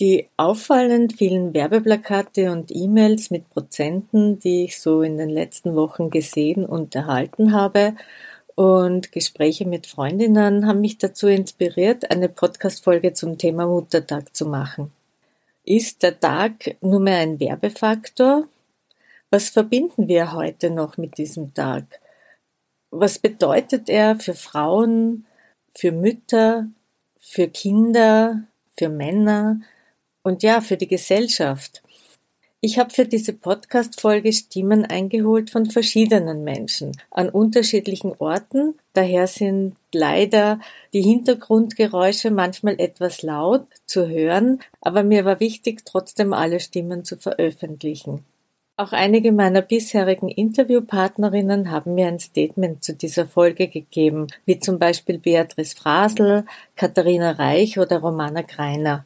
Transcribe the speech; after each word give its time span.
Die 0.00 0.28
auffallend 0.38 1.12
vielen 1.12 1.52
Werbeplakate 1.52 2.50
und 2.50 2.74
E-Mails 2.74 3.30
mit 3.30 3.50
Prozenten, 3.50 4.38
die 4.38 4.64
ich 4.64 4.80
so 4.80 5.02
in 5.02 5.18
den 5.18 5.28
letzten 5.28 5.76
Wochen 5.76 6.08
gesehen 6.08 6.64
und 6.64 6.94
erhalten 6.94 7.52
habe, 7.52 7.94
und 8.54 9.12
Gespräche 9.12 9.66
mit 9.66 9.86
Freundinnen 9.86 10.66
haben 10.66 10.80
mich 10.80 10.98
dazu 10.98 11.26
inspiriert, 11.26 12.10
eine 12.10 12.28
Podcast-Folge 12.28 13.12
zum 13.12 13.38
Thema 13.38 13.66
Muttertag 13.66 14.34
zu 14.36 14.46
machen. 14.46 14.92
Ist 15.64 16.02
der 16.02 16.18
Tag 16.18 16.76
nur 16.80 17.00
mehr 17.00 17.18
ein 17.18 17.38
Werbefaktor? 17.38 18.48
Was 19.30 19.48
verbinden 19.48 20.08
wir 20.08 20.32
heute 20.32 20.70
noch 20.70 20.96
mit 20.96 21.16
diesem 21.16 21.54
Tag? 21.54 21.84
Was 22.90 23.18
bedeutet 23.18 23.88
er 23.88 24.16
für 24.16 24.34
Frauen, 24.34 25.26
für 25.74 25.92
Mütter, 25.92 26.66
für 27.18 27.48
Kinder, 27.48 28.42
für 28.76 28.90
Männer? 28.90 29.60
Und 30.22 30.42
ja, 30.42 30.60
für 30.60 30.76
die 30.76 30.88
Gesellschaft. 30.88 31.82
Ich 32.64 32.78
habe 32.78 32.90
für 32.90 33.06
diese 33.06 33.32
Podcast-Folge 33.32 34.32
Stimmen 34.32 34.84
eingeholt 34.84 35.50
von 35.50 35.66
verschiedenen 35.66 36.44
Menschen 36.44 36.92
an 37.10 37.28
unterschiedlichen 37.28 38.12
Orten. 38.18 38.78
Daher 38.92 39.26
sind 39.26 39.74
leider 39.92 40.60
die 40.92 41.02
Hintergrundgeräusche 41.02 42.30
manchmal 42.30 42.76
etwas 42.78 43.22
laut 43.22 43.66
zu 43.86 44.06
hören, 44.06 44.60
aber 44.80 45.02
mir 45.02 45.24
war 45.24 45.40
wichtig, 45.40 45.84
trotzdem 45.84 46.32
alle 46.32 46.60
Stimmen 46.60 47.04
zu 47.04 47.16
veröffentlichen. 47.16 48.24
Auch 48.76 48.92
einige 48.92 49.32
meiner 49.32 49.62
bisherigen 49.62 50.28
Interviewpartnerinnen 50.28 51.72
haben 51.72 51.94
mir 51.94 52.06
ein 52.06 52.20
Statement 52.20 52.84
zu 52.84 52.94
dieser 52.94 53.26
Folge 53.26 53.66
gegeben, 53.66 54.28
wie 54.46 54.60
zum 54.60 54.78
Beispiel 54.78 55.18
Beatrice 55.18 55.74
Frasel, 55.74 56.46
Katharina 56.76 57.32
Reich 57.32 57.80
oder 57.80 57.98
Romana 57.98 58.42
Greiner. 58.42 59.04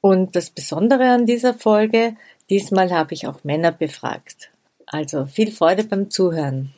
Und 0.00 0.36
das 0.36 0.50
Besondere 0.50 1.10
an 1.10 1.26
dieser 1.26 1.54
Folge, 1.54 2.16
diesmal 2.50 2.92
habe 2.92 3.14
ich 3.14 3.26
auch 3.26 3.42
Männer 3.42 3.72
befragt. 3.72 4.50
Also 4.86 5.26
viel 5.26 5.50
Freude 5.52 5.84
beim 5.84 6.10
Zuhören. 6.10 6.72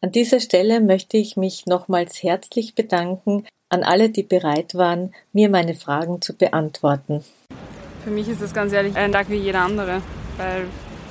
An 0.00 0.12
dieser 0.12 0.38
Stelle 0.38 0.80
möchte 0.80 1.16
ich 1.16 1.36
mich 1.36 1.66
nochmals 1.66 2.22
herzlich 2.22 2.74
bedanken 2.74 3.44
an 3.70 3.82
alle, 3.82 4.10
die 4.10 4.22
bereit 4.22 4.74
waren, 4.74 5.12
mir 5.32 5.48
meine 5.50 5.74
Fragen 5.74 6.22
zu 6.22 6.34
beantworten. 6.34 7.24
Für 8.04 8.10
mich 8.10 8.28
ist 8.28 8.40
das 8.40 8.54
ganz 8.54 8.72
ehrlich 8.72 8.96
ein 8.96 9.12
Tag 9.12 9.28
wie 9.28 9.36
jeder 9.36 9.60
andere, 9.60 10.00
weil 10.36 10.66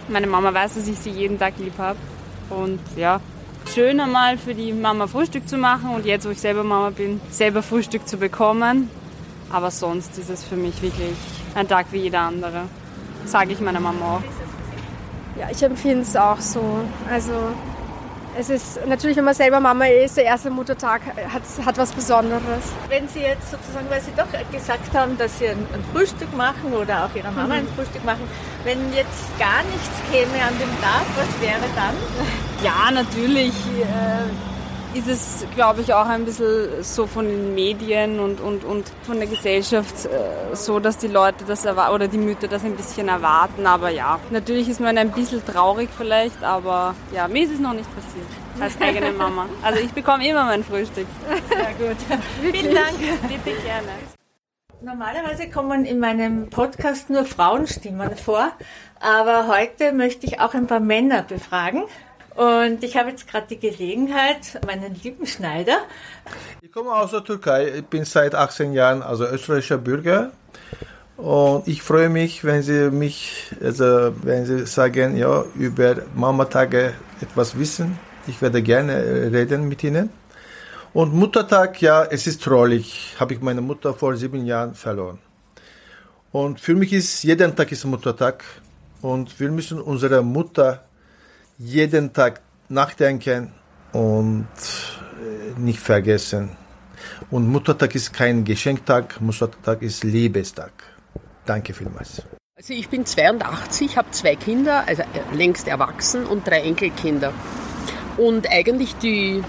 meine 0.07 0.27
Mama 0.27 0.53
weiß, 0.53 0.75
dass 0.75 0.87
ich 0.87 0.97
sie 0.97 1.11
jeden 1.11 1.37
Tag 1.37 1.55
lieb 1.59 1.77
habe. 1.77 1.99
Und 2.49 2.79
ja, 2.95 3.19
schön 3.73 3.99
einmal 3.99 4.37
für 4.37 4.55
die 4.55 4.73
Mama 4.73 5.07
Frühstück 5.07 5.47
zu 5.49 5.57
machen 5.57 5.93
und 5.93 6.05
jetzt, 6.05 6.25
wo 6.25 6.29
ich 6.29 6.39
selber 6.39 6.63
Mama 6.63 6.91
bin, 6.91 7.19
selber 7.29 7.61
Frühstück 7.61 8.07
zu 8.07 8.17
bekommen. 8.17 8.89
Aber 9.51 9.69
sonst 9.71 10.17
ist 10.17 10.29
es 10.29 10.43
für 10.43 10.55
mich 10.55 10.81
wirklich 10.81 11.15
ein 11.57 11.67
Tag 11.67 11.87
wie 11.91 11.97
jeder 11.97 12.21
andere. 12.21 12.63
Sage 13.25 13.51
ich 13.51 13.59
meiner 13.59 13.79
Mama 13.79 14.17
auch. 14.17 14.21
Ja, 15.39 15.47
ich 15.51 15.61
empfinde 15.61 16.01
es 16.01 16.15
auch 16.15 16.39
so. 16.39 16.61
Also 17.11 17.33
es 18.39 18.49
ist 18.49 18.85
natürlich, 18.87 19.17
wenn 19.17 19.25
man 19.25 19.33
selber 19.33 19.59
Mama 19.59 19.85
ist, 19.85 20.17
der 20.17 20.25
erste 20.25 20.51
Muttertag 20.51 21.01
hat, 21.33 21.65
hat 21.65 21.77
was 21.77 21.91
Besonderes. 21.91 22.71
Wenn 22.87 23.07
Sie 23.07 23.21
jetzt 23.21 23.51
sozusagen, 23.51 23.89
weil 23.89 24.01
Sie 24.01 24.11
doch 24.15 24.27
gesagt 24.51 24.95
haben, 24.95 25.17
dass 25.17 25.39
Sie 25.39 25.47
ein, 25.47 25.57
ein 25.73 25.83
Frühstück 25.91 26.35
machen 26.37 26.73
oder 26.73 27.05
auch 27.05 27.15
Ihrer 27.15 27.31
Mama 27.31 27.47
mhm. 27.47 27.51
ein 27.51 27.67
Frühstück 27.75 28.05
machen, 28.05 28.21
wenn 28.63 28.93
jetzt 28.93 29.39
gar 29.39 29.63
nichts 29.63 29.89
käme 30.11 30.43
an 30.43 30.53
dem 30.59 30.69
Tag, 30.81 31.05
was 31.15 31.41
wäre 31.41 31.65
dann? 31.75 31.95
Ja, 32.63 32.91
natürlich. 32.91 33.53
Äh, 33.81 34.56
ist 34.97 35.07
es, 35.07 35.45
glaube 35.53 35.81
ich, 35.81 35.93
auch 35.93 36.07
ein 36.07 36.25
bisschen 36.25 36.83
so 36.83 37.05
von 37.05 37.25
den 37.25 37.53
Medien 37.53 38.19
und, 38.19 38.41
und, 38.41 38.63
und 38.63 38.91
von 39.03 39.17
der 39.17 39.27
Gesellschaft 39.27 40.05
äh, 40.05 40.55
so, 40.55 40.79
dass 40.79 40.97
die 40.97 41.07
Leute 41.07 41.45
das 41.45 41.65
oder 41.65 42.07
die 42.07 42.17
Mütter 42.17 42.47
das 42.47 42.63
ein 42.63 42.75
bisschen 42.75 43.07
erwarten. 43.07 43.67
Aber 43.67 43.89
ja, 43.89 44.19
natürlich 44.31 44.67
ist 44.69 44.79
man 44.79 44.97
ein 44.97 45.11
bisschen 45.11 45.45
traurig 45.45 45.89
vielleicht, 45.95 46.43
aber 46.43 46.95
ja, 47.13 47.27
mir 47.27 47.43
ist 47.43 47.53
es 47.53 47.59
noch 47.59 47.73
nicht 47.73 47.89
passiert 47.95 48.27
als 48.59 48.81
eigene 48.81 49.11
Mama. 49.11 49.45
Also 49.61 49.79
ich 49.79 49.91
bekomme 49.91 50.27
immer 50.27 50.45
mein 50.45 50.63
Frühstück. 50.63 51.07
Ja 51.51 51.71
gut. 51.85 51.97
Vielen 52.51 52.73
Dank. 52.73 52.97
Bitte 53.27 53.57
gerne. 53.61 53.89
Normalerweise 54.81 55.49
kommen 55.49 55.85
in 55.85 55.99
meinem 55.99 56.49
Podcast 56.49 57.09
nur 57.09 57.25
Frauenstimmen 57.25 58.15
vor, 58.15 58.51
aber 58.99 59.47
heute 59.47 59.91
möchte 59.91 60.27
ich 60.27 60.39
auch 60.39 60.53
ein 60.53 60.67
paar 60.67 60.79
Männer 60.79 61.23
befragen. 61.23 61.83
Und 62.37 62.83
ich 62.83 62.95
habe 62.95 63.09
jetzt 63.09 63.27
gerade 63.27 63.47
die 63.49 63.59
Gelegenheit, 63.59 64.61
meinen 64.67 64.93
lieben 65.01 65.25
Schneider. 65.25 65.79
Ich 66.61 66.71
komme 66.71 66.91
aus 66.93 67.09
der 67.09 67.23
Türkei. 67.23 67.79
Ich 67.79 67.85
bin 67.85 68.05
seit 68.05 68.35
18 68.35 68.73
Jahren 68.73 69.01
also 69.01 69.25
österreichischer 69.25 69.79
Bürger. 69.79 70.29
Und 71.17 71.67
ich 71.67 71.81
freue 71.81 72.09
mich, 72.09 72.43
wenn 72.43 72.61
Sie 72.61 72.91
mich, 72.91 73.51
also 73.59 74.13
wenn 74.21 74.45
Sie 74.45 74.67
sagen, 74.67 75.17
ja, 75.17 75.45
über 75.55 75.95
Mama-Tage 76.13 76.93
etwas 77.21 77.57
wissen. 77.57 77.97
Ich 78.27 78.39
werde 78.39 78.61
gerne 78.61 79.31
reden 79.31 79.67
mit 79.67 79.83
Ihnen. 79.83 80.11
Und 80.93 81.15
Muttertag, 81.15 81.81
ja, 81.81 82.03
es 82.03 82.27
ist 82.27 82.43
traurig. 82.43 83.15
Habe 83.19 83.33
ich 83.33 83.41
meine 83.41 83.61
Mutter 83.61 83.95
vor 83.95 84.15
sieben 84.15 84.45
Jahren 84.45 84.75
verloren. 84.75 85.17
Und 86.31 86.59
für 86.59 86.75
mich 86.75 86.93
ist 86.93 87.23
jeden 87.23 87.55
Tag 87.55 87.71
ist 87.71 87.83
Muttertag. 87.85 88.43
Und 89.01 89.39
wir 89.39 89.49
müssen 89.49 89.81
unsere 89.81 90.21
Mutter 90.21 90.86
jeden 91.57 92.13
Tag 92.13 92.41
nachdenken 92.69 93.51
und 93.91 94.47
äh, 94.47 95.59
nicht 95.59 95.79
vergessen. 95.79 96.55
Und 97.31 97.47
Muttertag 97.47 97.95
ist 97.95 98.13
kein 98.13 98.43
Geschenktag, 98.43 99.19
Muttertag 99.21 99.81
ist 99.81 100.03
Liebestag. 100.03 100.71
Danke 101.45 101.73
vielmals. 101.73 102.21
Also 102.55 102.73
ich 102.73 102.89
bin 102.89 103.05
82, 103.05 103.97
habe 103.97 104.11
zwei 104.11 104.35
Kinder, 104.35 104.83
also 104.87 105.03
äh, 105.03 105.35
längst 105.35 105.67
erwachsen 105.67 106.25
und 106.25 106.47
drei 106.47 106.61
Enkelkinder. 106.61 107.33
Und 108.17 108.49
eigentlich 108.49 108.95
die 108.95 109.43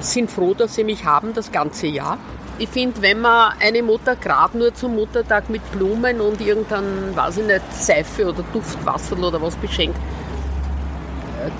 sind 0.00 0.30
froh, 0.30 0.54
dass 0.54 0.74
sie 0.74 0.84
mich 0.84 1.04
haben 1.04 1.34
das 1.34 1.52
ganze 1.52 1.86
Jahr. 1.86 2.18
Ich 2.58 2.68
finde, 2.68 3.02
wenn 3.02 3.20
man 3.20 3.52
eine 3.60 3.82
Mutter 3.84 4.16
gerade 4.16 4.58
nur 4.58 4.74
zum 4.74 4.96
Muttertag 4.96 5.48
mit 5.48 5.62
Blumen 5.70 6.20
und 6.20 6.40
irgendein, 6.40 7.14
weiß 7.14 7.38
ich 7.38 7.46
nicht, 7.46 7.72
Seife 7.72 8.28
oder 8.28 8.42
Duftwasser 8.52 9.16
oder 9.18 9.40
was 9.40 9.54
beschenkt, 9.56 9.98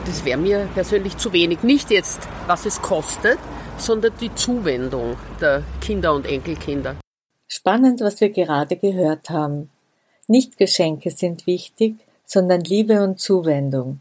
das 0.09 0.25
wäre 0.25 0.39
mir 0.39 0.69
persönlich 0.73 1.19
zu 1.19 1.35
wenig. 1.35 1.63
Nicht 1.63 1.91
jetzt, 1.91 2.21
was 2.47 2.65
es 2.65 2.81
kostet, 2.81 3.39
sondern 3.77 4.15
die 4.21 4.35
Zuwendung 4.35 5.17
der 5.39 5.63
Kinder 5.83 6.15
und 6.15 6.27
Enkelkinder. 6.27 6.97
Spannend, 7.47 8.01
was 8.01 8.21
wir 8.21 8.31
gerade 8.31 8.77
gehört 8.77 9.29
haben. 9.29 9.71
Nicht 10.27 10.57
Geschenke 10.57 11.11
sind 11.11 11.47
wichtig, 11.47 11.97
sondern 12.25 12.63
Liebe 12.63 13.03
und 13.05 13.21
Zuwendung. 13.21 14.01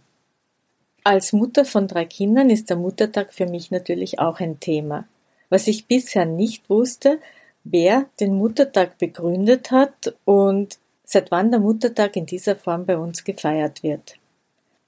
Als 1.03 1.33
Mutter 1.33 1.65
von 1.65 1.87
drei 1.87 2.05
Kindern 2.05 2.49
ist 2.49 2.69
der 2.69 2.77
Muttertag 2.77 3.33
für 3.33 3.45
mich 3.45 3.71
natürlich 3.71 4.19
auch 4.19 4.39
ein 4.39 4.59
Thema. 4.61 5.05
Was 5.49 5.67
ich 5.67 5.87
bisher 5.87 6.25
nicht 6.25 6.69
wusste, 6.69 7.19
wer 7.65 8.05
den 8.19 8.33
Muttertag 8.33 8.97
begründet 8.97 9.71
hat 9.71 10.15
und 10.23 10.79
seit 11.03 11.31
wann 11.31 11.51
der 11.51 11.59
Muttertag 11.59 12.15
in 12.15 12.25
dieser 12.25 12.55
Form 12.55 12.85
bei 12.85 12.97
uns 12.97 13.23
gefeiert 13.25 13.83
wird. 13.83 14.15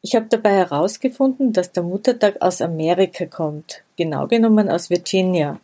Ich 0.01 0.15
habe 0.15 0.27
dabei 0.29 0.51
herausgefunden, 0.51 1.51
dass 1.51 1.73
der 1.73 1.83
Muttertag 1.83 2.41
aus 2.41 2.61
Amerika 2.61 3.25
kommt, 3.25 3.83
genau 3.97 4.27
genommen 4.27 4.69
aus 4.69 4.89
Virginia. 4.89 5.59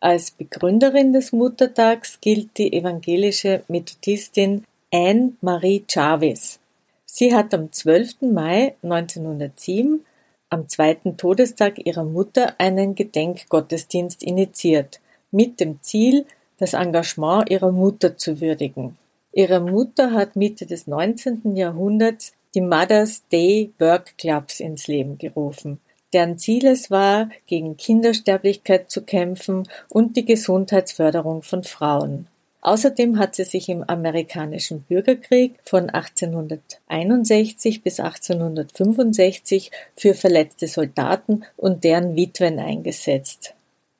Als 0.00 0.30
Begründerin 0.30 1.12
des 1.12 1.32
Muttertags 1.32 2.18
gilt 2.20 2.56
die 2.56 2.72
evangelische 2.72 3.62
Methodistin 3.68 4.64
Anne 4.90 5.32
Marie 5.42 5.84
Chavez. 5.86 6.60
Sie 7.04 7.34
hat 7.34 7.52
am 7.52 7.72
12. 7.72 8.22
Mai 8.22 8.74
1907, 8.82 10.04
am 10.48 10.68
zweiten 10.68 11.16
Todestag 11.18 11.84
ihrer 11.84 12.04
Mutter, 12.04 12.54
einen 12.58 12.94
Gedenkgottesdienst 12.94 14.22
initiiert, 14.22 15.00
mit 15.30 15.60
dem 15.60 15.82
Ziel, 15.82 16.24
das 16.58 16.72
Engagement 16.72 17.50
ihrer 17.50 17.72
Mutter 17.72 18.16
zu 18.16 18.40
würdigen. 18.40 18.96
Ihre 19.32 19.60
Mutter 19.60 20.12
hat 20.12 20.36
Mitte 20.36 20.64
des 20.64 20.86
19. 20.86 21.56
Jahrhunderts 21.56 22.32
die 22.54 22.60
Mothers 22.60 23.22
Day 23.32 23.72
Work 23.78 24.16
Clubs 24.18 24.60
ins 24.60 24.86
Leben 24.86 25.18
gerufen, 25.18 25.80
deren 26.12 26.38
Ziel 26.38 26.66
es 26.66 26.90
war, 26.90 27.28
gegen 27.46 27.76
Kindersterblichkeit 27.76 28.90
zu 28.90 29.02
kämpfen 29.02 29.68
und 29.88 30.16
die 30.16 30.24
Gesundheitsförderung 30.24 31.42
von 31.42 31.64
Frauen. 31.64 32.28
Außerdem 32.60 33.18
hat 33.18 33.34
sie 33.34 33.44
sich 33.44 33.68
im 33.68 33.82
amerikanischen 33.82 34.82
Bürgerkrieg 34.82 35.54
von 35.64 35.90
1861 35.90 37.82
bis 37.82 38.00
1865 38.00 39.70
für 39.96 40.14
verletzte 40.14 40.66
Soldaten 40.66 41.44
und 41.58 41.84
deren 41.84 42.16
Witwen 42.16 42.58
eingesetzt. 42.58 43.54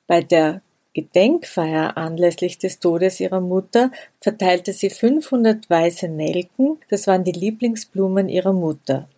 Bei 0.06 0.22
der 0.22 0.62
Gedenkfeier 0.94 1.96
anlässlich 1.96 2.58
des 2.58 2.78
Todes 2.78 3.20
ihrer 3.20 3.40
Mutter 3.40 3.90
verteilte 4.20 4.72
sie 4.72 4.90
500 4.90 5.68
weiße 5.68 6.08
Nelken, 6.08 6.78
das 6.88 7.06
waren 7.08 7.24
die 7.24 7.32
Lieblingsblumen 7.32 8.28
ihrer 8.28 8.52
Mutter. 8.52 9.08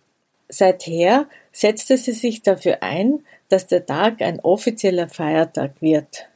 Seither 0.49 1.27
setzte 1.51 1.97
sie 1.97 2.13
sich 2.13 2.41
dafür 2.41 2.81
ein, 2.81 3.19
dass 3.49 3.67
der 3.67 3.85
Tag 3.85 4.21
ein 4.21 4.39
offizieller 4.39 5.07
Feiertag 5.07 5.73
wird. 5.79 6.27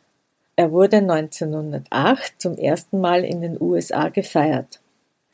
Er 0.56 0.72
wurde 0.72 0.98
1908 0.98 2.34
zum 2.40 2.58
ersten 2.58 3.00
Mal 3.00 3.24
in 3.24 3.42
den 3.42 3.60
USA 3.60 4.10
gefeiert. 4.10 4.80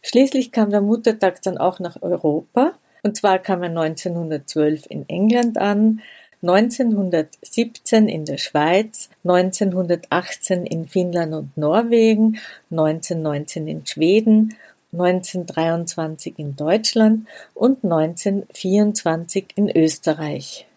Schließlich 0.02 0.52
kam 0.54 0.70
der 0.70 0.82
Muttertag 0.82 1.42
dann 1.42 1.58
auch 1.58 1.80
nach 1.80 2.02
Europa, 2.02 2.74
und 3.04 3.18
zwar 3.18 3.40
kam 3.40 3.64
er 3.64 3.70
1912 3.70 4.86
in 4.90 5.08
England 5.10 5.58
an, 5.58 6.02
1917 6.42 8.08
in 8.08 8.26
der 8.26 8.38
Schweiz, 8.38 9.10
1918 9.24 10.66
in 10.66 10.88
Finnland 10.88 11.34
und 11.34 11.58
Norwegen, 11.58 12.40
1919 12.70 13.68
in 13.68 13.86
Schweden, 13.86 14.56
1923 14.94 16.36
in 16.38 16.56
Deutschland 16.56 17.28
und 17.54 17.84
1924 17.84 19.48
in 19.56 19.76
Österreich. 19.76 20.68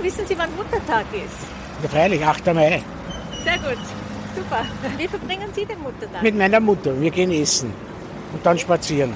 Wissen 0.00 0.26
Sie, 0.26 0.38
wann 0.38 0.54
Muttertag 0.56 1.06
ist? 1.14 1.46
Ja, 1.82 1.88
freilich, 1.88 2.24
8. 2.24 2.46
Mai. 2.54 2.82
Sehr 3.44 3.58
gut, 3.58 3.78
super. 4.34 4.64
Wie 4.96 5.08
verbringen 5.08 5.48
Sie 5.54 5.64
den 5.64 5.80
Muttertag? 5.80 6.22
Mit 6.22 6.36
meiner 6.36 6.60
Mutter. 6.60 6.98
Wir 7.00 7.10
gehen 7.10 7.30
essen 7.32 7.72
und 8.32 8.44
dann 8.44 8.58
spazieren 8.58 9.12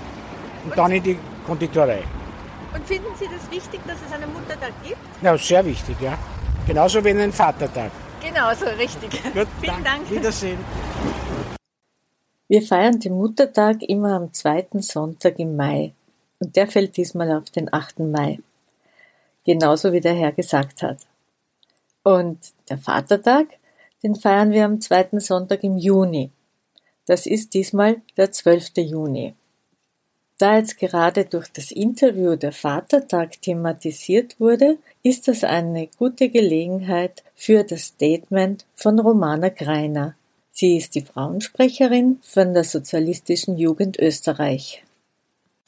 und 0.64 0.76
dann 0.76 0.92
in 0.92 1.02
die 1.02 1.18
Konditorei. 1.46 2.02
Und 2.74 2.86
finden 2.86 3.14
Sie 3.16 3.26
das 3.26 3.50
wichtig, 3.50 3.80
dass 3.86 3.98
es 4.04 4.12
einen 4.12 4.32
Muttertag 4.32 4.72
gibt? 4.82 4.98
Ja, 5.22 5.38
sehr 5.38 5.64
wichtig, 5.64 5.96
ja. 6.00 6.18
Genauso 6.66 7.04
wie 7.04 7.10
einen 7.10 7.32
Vatertag. 7.32 7.92
Genauso, 8.20 8.66
richtig. 8.66 9.10
Gut, 9.32 9.46
Vielen 9.60 9.84
Dank. 9.84 10.10
Wiedersehen. 10.10 10.58
Wir 12.48 12.62
feiern 12.62 12.98
den 12.98 13.14
Muttertag 13.14 13.82
immer 13.82 14.14
am 14.14 14.32
zweiten 14.32 14.82
Sonntag 14.82 15.38
im 15.38 15.56
Mai. 15.56 15.92
Und 16.40 16.56
der 16.56 16.66
fällt 16.66 16.96
diesmal 16.96 17.32
auf 17.32 17.50
den 17.50 17.72
8. 17.72 18.00
Mai. 18.00 18.40
Genauso 19.44 19.92
wie 19.92 20.00
der 20.00 20.14
Herr 20.14 20.32
gesagt 20.32 20.82
hat. 20.82 20.98
Und 22.02 22.38
der 22.68 22.78
Vatertag, 22.78 23.46
den 24.02 24.16
feiern 24.16 24.50
wir 24.50 24.64
am 24.64 24.80
zweiten 24.80 25.20
Sonntag 25.20 25.62
im 25.64 25.76
Juni. 25.76 26.30
Das 27.06 27.26
ist 27.26 27.54
diesmal 27.54 28.02
der 28.16 28.32
12. 28.32 28.72
Juni. 28.76 29.34
Da 30.38 30.56
jetzt 30.56 30.78
gerade 30.78 31.26
durch 31.26 31.48
das 31.52 31.70
Interview 31.70 32.34
der 32.34 32.50
Vatertag 32.50 33.40
thematisiert 33.40 34.40
wurde, 34.40 34.78
ist 35.04 35.28
das 35.28 35.44
eine 35.44 35.88
gute 35.96 36.28
Gelegenheit 36.28 37.22
für 37.36 37.62
das 37.62 37.86
Statement 37.86 38.64
von 38.74 38.98
Romana 38.98 39.50
Greiner. 39.50 40.14
Sie 40.50 40.76
ist 40.76 40.96
die 40.96 41.02
Frauensprecherin 41.02 42.20
von 42.22 42.52
der 42.52 42.64
Sozialistischen 42.64 43.58
Jugend 43.58 43.98
Österreich. 43.98 44.84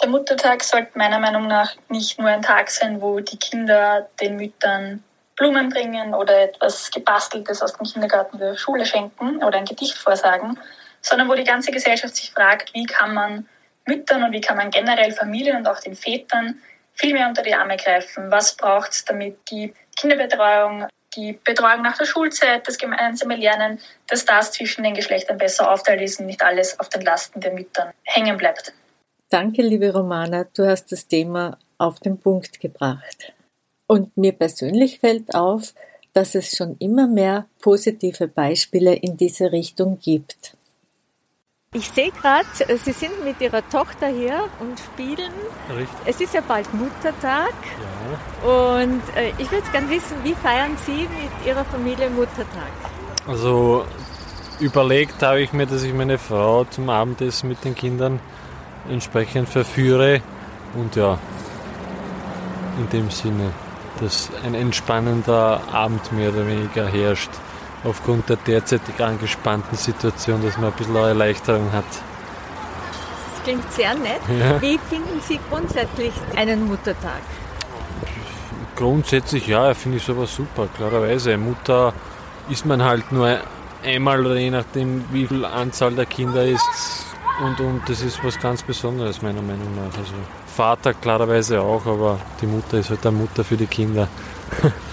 Der 0.03 0.09
Muttertag 0.09 0.63
sollte 0.63 0.99
meiner 0.99 1.21
Meinung 1.21 1.47
nach 1.47 1.75
nicht 1.89 2.19
nur 2.19 2.29
ein 2.29 2.43
Tag 2.43 2.71
sein, 2.71 3.01
wo 3.01 3.21
die 3.21 3.39
Kinder 3.39 4.09
den 4.21 4.37
Müttern 4.37 5.03
Blumen 5.37 5.69
bringen 5.69 6.13
oder 6.15 6.43
etwas 6.43 6.91
Gebasteltes 6.91 7.63
aus 7.63 7.75
dem 7.75 7.87
Kindergarten 7.87 8.39
der 8.39 8.57
Schule 8.57 8.85
schenken 8.85 9.45
oder 9.45 9.59
ein 9.59 9.65
Gedicht 9.65 9.95
vorsagen, 9.95 10.59
sondern 11.03 11.29
wo 11.29 11.35
die 11.35 11.45
ganze 11.45 11.71
Gesellschaft 11.71 12.17
sich 12.17 12.31
fragt, 12.31 12.75
wie 12.75 12.85
kann 12.85 13.15
man 13.15 13.49
Müttern 13.87 14.25
und 14.25 14.33
wie 14.33 14.41
kann 14.41 14.57
man 14.57 14.71
generell 14.71 15.13
Familien 15.13 15.57
und 15.57 15.69
auch 15.69 15.81
den 15.81 15.95
Vätern 15.95 16.61
viel 16.95 17.13
mehr 17.13 17.29
unter 17.29 17.43
die 17.43 17.55
Arme 17.55 17.77
greifen. 17.77 18.31
Was 18.31 18.57
braucht 18.57 18.93
es, 18.93 19.05
damit 19.05 19.39
die 19.51 19.73
Kinderbetreuung, 19.97 20.87
die 21.15 21.33
Betreuung 21.33 21.83
nach 21.83 21.97
der 21.97 22.05
Schulzeit, 22.05 22.67
das 22.67 22.79
gemeinsame 22.79 23.37
Lernen, 23.37 23.81
dass 24.09 24.25
das 24.25 24.53
zwischen 24.53 24.85
den 24.85 24.95
Geschlechtern 24.95 25.39
besser 25.39 25.71
aufteilt 25.71 26.03
ist 26.03 26.21
und 26.21 26.27
nicht 26.27 26.43
alles 26.43 26.79
auf 26.79 26.89
den 26.89 27.03
Lasten 27.03 27.41
der 27.41 27.53
Müttern 27.53 27.93
hängen 28.05 28.37
bleibt. 28.37 28.73
Danke, 29.29 29.63
liebe 29.63 29.93
Romana, 29.93 30.47
du 30.55 30.67
hast 30.67 30.93
das 30.93 31.07
Thema 31.07 31.59
auf 31.79 32.01
den 32.01 32.19
Punkt 32.19 32.61
gebracht. 32.61 33.33
Und 33.87 34.17
mir 34.17 34.33
persönlich 34.33 35.01
fällt 35.01 35.35
auf, 35.35 35.75
dass 36.13 36.35
es 36.35 36.57
schon 36.57 36.77
immer 36.79 37.07
mehr 37.07 37.47
positive 37.61 38.29
Beispiele 38.29 38.95
in 38.95 39.17
diese 39.17 39.53
Richtung 39.53 39.99
gibt. 39.99 40.56
Ich 41.77 41.91
sehe 41.91 42.11
gerade, 42.11 42.47
Sie 42.83 42.93
sind 42.93 43.23
mit 43.23 43.39
Ihrer 43.39 43.61
Tochter 43.69 44.07
hier 44.07 44.45
und 44.61 44.81
spielen. 44.81 45.31
Richtig. 45.69 45.99
Es 46.07 46.21
ist 46.23 46.33
ja 46.33 46.41
bald 46.41 46.73
Muttertag. 46.73 47.53
Ja. 47.53 48.49
Und 48.49 49.03
äh, 49.15 49.33
ich 49.37 49.53
würde 49.53 49.71
gerne 49.73 49.91
wissen, 49.91 50.17
wie 50.25 50.33
feiern 50.33 50.75
Sie 50.87 51.03
mit 51.03 51.47
Ihrer 51.47 51.67
Familie 51.67 52.09
Muttertag? 52.09 52.73
Also 53.27 53.85
überlegt 54.59 55.23
habe 55.23 55.43
ich 55.43 55.53
mir, 55.53 55.67
dass 55.67 55.83
ich 55.83 55.93
meine 55.93 56.17
Frau 56.17 56.65
zum 56.65 56.89
Abendessen 56.89 57.51
mit 57.51 57.63
den 57.63 57.75
Kindern 57.75 58.21
entsprechend 58.89 59.51
verführe. 59.51 60.23
Und 60.77 60.97
ja, 60.97 61.19
in 62.79 62.89
dem 62.89 63.11
Sinne 63.11 63.53
dass 64.01 64.31
ein 64.45 64.55
entspannender 64.55 65.61
Abend 65.73 66.13
mehr 66.13 66.31
oder 66.31 66.47
weniger 66.47 66.87
herrscht, 66.87 67.31
aufgrund 67.87 68.29
der 68.29 68.37
derzeitig 68.37 69.03
angespannten 69.03 69.77
Situation, 69.77 70.43
dass 70.43 70.57
man 70.57 70.67
ein 70.71 70.77
bisschen 70.77 70.97
eine 70.97 71.09
Erleichterung 71.09 71.73
hat. 71.73 71.85
Das 73.35 73.45
klingt 73.45 73.73
sehr 73.73 73.95
nett. 73.95 74.21
Ja. 74.41 74.61
Wie 74.61 74.79
finden 74.91 75.21
Sie 75.27 75.39
grundsätzlich 75.49 76.13
einen 76.35 76.67
Muttertag? 76.67 77.21
Grundsätzlich 78.75 79.47
ja, 79.47 79.73
finde 79.73 79.99
ich 79.99 80.05
sowas 80.05 80.35
super, 80.35 80.69
klarerweise. 80.77 81.37
Mutter 81.39 81.95
ist 82.49 82.67
man 82.67 82.83
halt 82.83 83.11
nur 83.13 83.39
einmal 83.85 84.27
oder 84.27 84.37
je 84.37 84.51
nachdem, 84.51 85.05
wie 85.13 85.27
viel 85.27 85.45
Anzahl 85.45 85.93
der 85.93 86.07
Kinder 86.07 86.45
ist. 86.45 87.07
Und, 87.43 87.61
und 87.61 87.83
das 87.87 88.03
ist 88.03 88.23
was 88.25 88.39
ganz 88.39 88.63
Besonderes, 88.63 89.23
meiner 89.23 89.43
Meinung 89.43 89.75
nach. 89.77 89.97
Also 89.99 90.15
Vater 90.47 90.95
klarerweise 90.95 91.61
auch, 91.61 91.85
aber 91.87 92.19
die 92.41 92.47
Mutter 92.47 92.79
ist 92.79 92.91
halt 92.91 93.07
eine 93.07 93.17
Mutter 93.17 93.45
für 93.45 93.57
die 93.57 93.67
Kinder. 93.67 94.09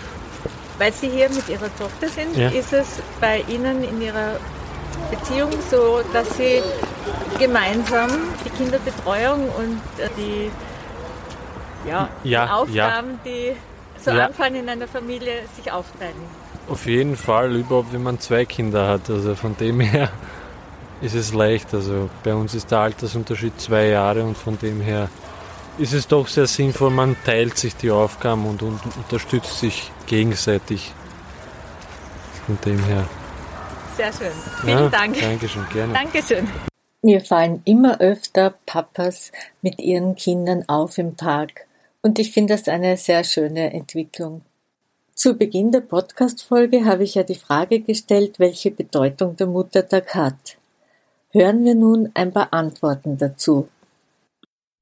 Weil 0.77 0.93
Sie 0.93 1.09
hier 1.09 1.29
mit 1.29 1.47
Ihrer 1.49 1.69
Tochter 1.77 2.09
sind, 2.09 2.35
ja. 2.35 2.49
ist 2.49 2.73
es 2.73 3.01
bei 3.21 3.43
Ihnen 3.47 3.83
in 3.83 4.01
Ihrer 4.01 4.37
Beziehung 5.11 5.51
so, 5.69 6.01
dass 6.13 6.37
Sie 6.37 6.61
gemeinsam 7.39 8.09
die 8.45 8.49
Kinderbetreuung 8.49 9.49
und 9.49 9.81
äh, 9.97 10.09
die, 10.17 10.51
ja, 11.87 12.09
ja, 12.23 12.45
die 12.45 12.51
Aufgaben, 12.51 13.19
ja. 13.23 13.31
die 13.31 13.55
so 14.03 14.11
anfallen 14.11 14.55
in 14.55 14.69
einer 14.69 14.87
Familie, 14.87 15.43
sich 15.55 15.71
aufteilen? 15.71 16.15
Auf 16.69 16.85
jeden 16.85 17.15
Fall, 17.15 17.55
überhaupt 17.55 17.93
wenn 17.93 18.03
man 18.03 18.19
zwei 18.19 18.45
Kinder 18.45 18.87
hat. 18.87 19.09
Also 19.09 19.35
von 19.35 19.55
dem 19.57 19.79
her 19.79 20.09
ist 21.01 21.15
es 21.15 21.33
leicht. 21.33 21.73
Also 21.73 22.09
bei 22.23 22.33
uns 22.33 22.53
ist 22.53 22.71
der 22.71 22.79
Altersunterschied 22.79 23.59
zwei 23.59 23.87
Jahre 23.87 24.23
und 24.23 24.37
von 24.37 24.57
dem 24.57 24.81
her 24.81 25.09
ist 25.77 25.93
es 25.93 26.07
doch 26.07 26.27
sehr 26.27 26.47
sinnvoll, 26.47 26.91
man 26.91 27.15
teilt 27.25 27.57
sich 27.57 27.75
die 27.75 27.91
Aufgaben 27.91 28.45
und, 28.45 28.61
und 28.61 28.79
unterstützt 28.97 29.59
sich 29.59 29.91
gegenseitig. 30.05 30.91
Von 32.45 32.57
dem 32.65 32.83
her. 32.83 33.07
Sehr 33.95 34.11
schön. 34.11 34.31
Vielen 34.61 34.77
ja, 34.77 34.89
Dank. 34.89 35.19
Dankeschön, 35.19 35.65
gerne. 35.71 35.93
Dankeschön. 35.93 36.47
Mir 37.01 37.21
fallen 37.21 37.61
immer 37.65 37.99
öfter 37.99 38.53
Papas 38.65 39.31
mit 39.61 39.79
ihren 39.79 40.15
Kindern 40.15 40.63
auf 40.67 40.97
im 40.97 41.15
Park. 41.15 41.65
Und 42.01 42.19
ich 42.19 42.31
finde 42.31 42.53
das 42.55 42.67
eine 42.67 42.97
sehr 42.97 43.23
schöne 43.23 43.73
Entwicklung. 43.73 44.41
Zu 45.15 45.35
Beginn 45.35 45.71
der 45.71 45.81
Podcast-Folge 45.81 46.85
habe 46.85 47.03
ich 47.03 47.15
ja 47.15 47.23
die 47.23 47.35
Frage 47.35 47.79
gestellt, 47.81 48.39
welche 48.39 48.71
Bedeutung 48.71 49.37
der 49.37 49.47
Muttertag 49.47 50.15
hat. 50.15 50.57
Hören 51.31 51.63
wir 51.63 51.75
nun 51.75 52.11
ein 52.13 52.33
paar 52.33 52.51
Antworten 52.51 53.17
dazu. 53.17 53.69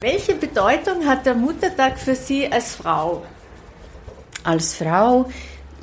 Welche 0.04 0.34
Bedeutung 0.34 1.06
hat 1.06 1.28
der 1.28 1.36
Muttertag 1.36 2.00
für 2.00 2.16
Sie 2.16 2.52
als 2.52 2.74
Frau? 2.74 3.22
Als 4.44 4.74
Frau 4.74 5.30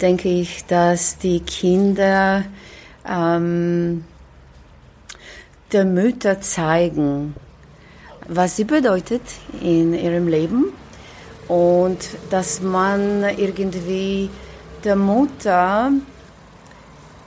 denke 0.01 0.29
ich, 0.29 0.65
dass 0.65 1.19
die 1.19 1.39
Kinder 1.39 2.43
ähm, 3.09 4.05
der 5.71 5.85
Mütter 5.85 6.41
zeigen, 6.41 7.37
was 8.27 8.57
sie 8.57 8.65
bedeutet 8.65 9.23
in 9.63 9.95
ihrem 9.95 10.27
Leben 10.27 10.73
und 11.47 12.01
dass 12.29 12.61
man 12.61 13.23
irgendwie 13.23 14.31
der 14.83 14.97
Mutter 14.97 15.93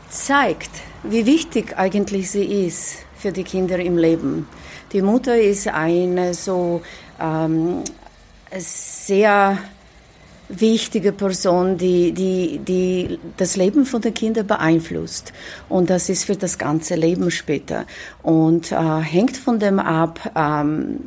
zeigt, 0.10 0.71
wie 1.03 1.25
wichtig 1.25 1.77
eigentlich 1.77 2.29
sie 2.29 2.65
ist 2.65 3.05
für 3.17 3.31
die 3.31 3.45
Kinder 3.45 3.79
im 3.79 3.98
Leben. 3.98 4.45
Die 4.93 5.01
Mutter 5.01 5.39
ist 5.39 5.67
eine 5.69 6.33
so 6.33 6.81
ähm, 7.19 7.83
sehr 8.57 9.57
wichtige 10.50 11.13
Person, 11.13 11.77
die, 11.77 12.12
die, 12.12 12.60
die 12.60 13.19
das 13.38 13.55
Leben 13.55 13.86
von 13.86 14.01
den 14.01 14.13
Kindern 14.13 14.48
beeinflusst. 14.48 15.31
Und 15.69 15.89
das 15.89 16.10
ist 16.10 16.25
für 16.25 16.36
das 16.36 16.57
ganze 16.57 16.95
Leben 16.95 17.31
später. 17.31 17.86
Und 18.21 18.71
äh, 18.74 18.75
hängt 18.75 19.38
von 19.38 19.60
dem 19.60 19.79
ab, 19.79 20.19
ähm, 20.36 21.00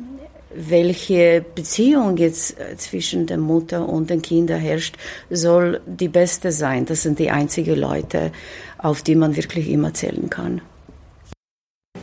welche 0.54 1.44
Beziehung 1.54 2.16
jetzt 2.16 2.58
äh, 2.58 2.76
zwischen 2.76 3.26
der 3.26 3.38
Mutter 3.38 3.86
und 3.86 4.08
den 4.08 4.22
Kindern 4.22 4.60
herrscht, 4.60 4.96
soll 5.28 5.80
die 5.86 6.08
beste 6.08 6.52
sein. 6.52 6.86
Das 6.86 7.02
sind 7.02 7.18
die 7.18 7.30
einzigen 7.30 7.76
Leute, 7.76 8.32
auf 8.78 9.02
die 9.02 9.14
man 9.14 9.36
wirklich 9.36 9.68
immer 9.68 9.92
zählen 9.92 10.30
kann. 10.30 10.62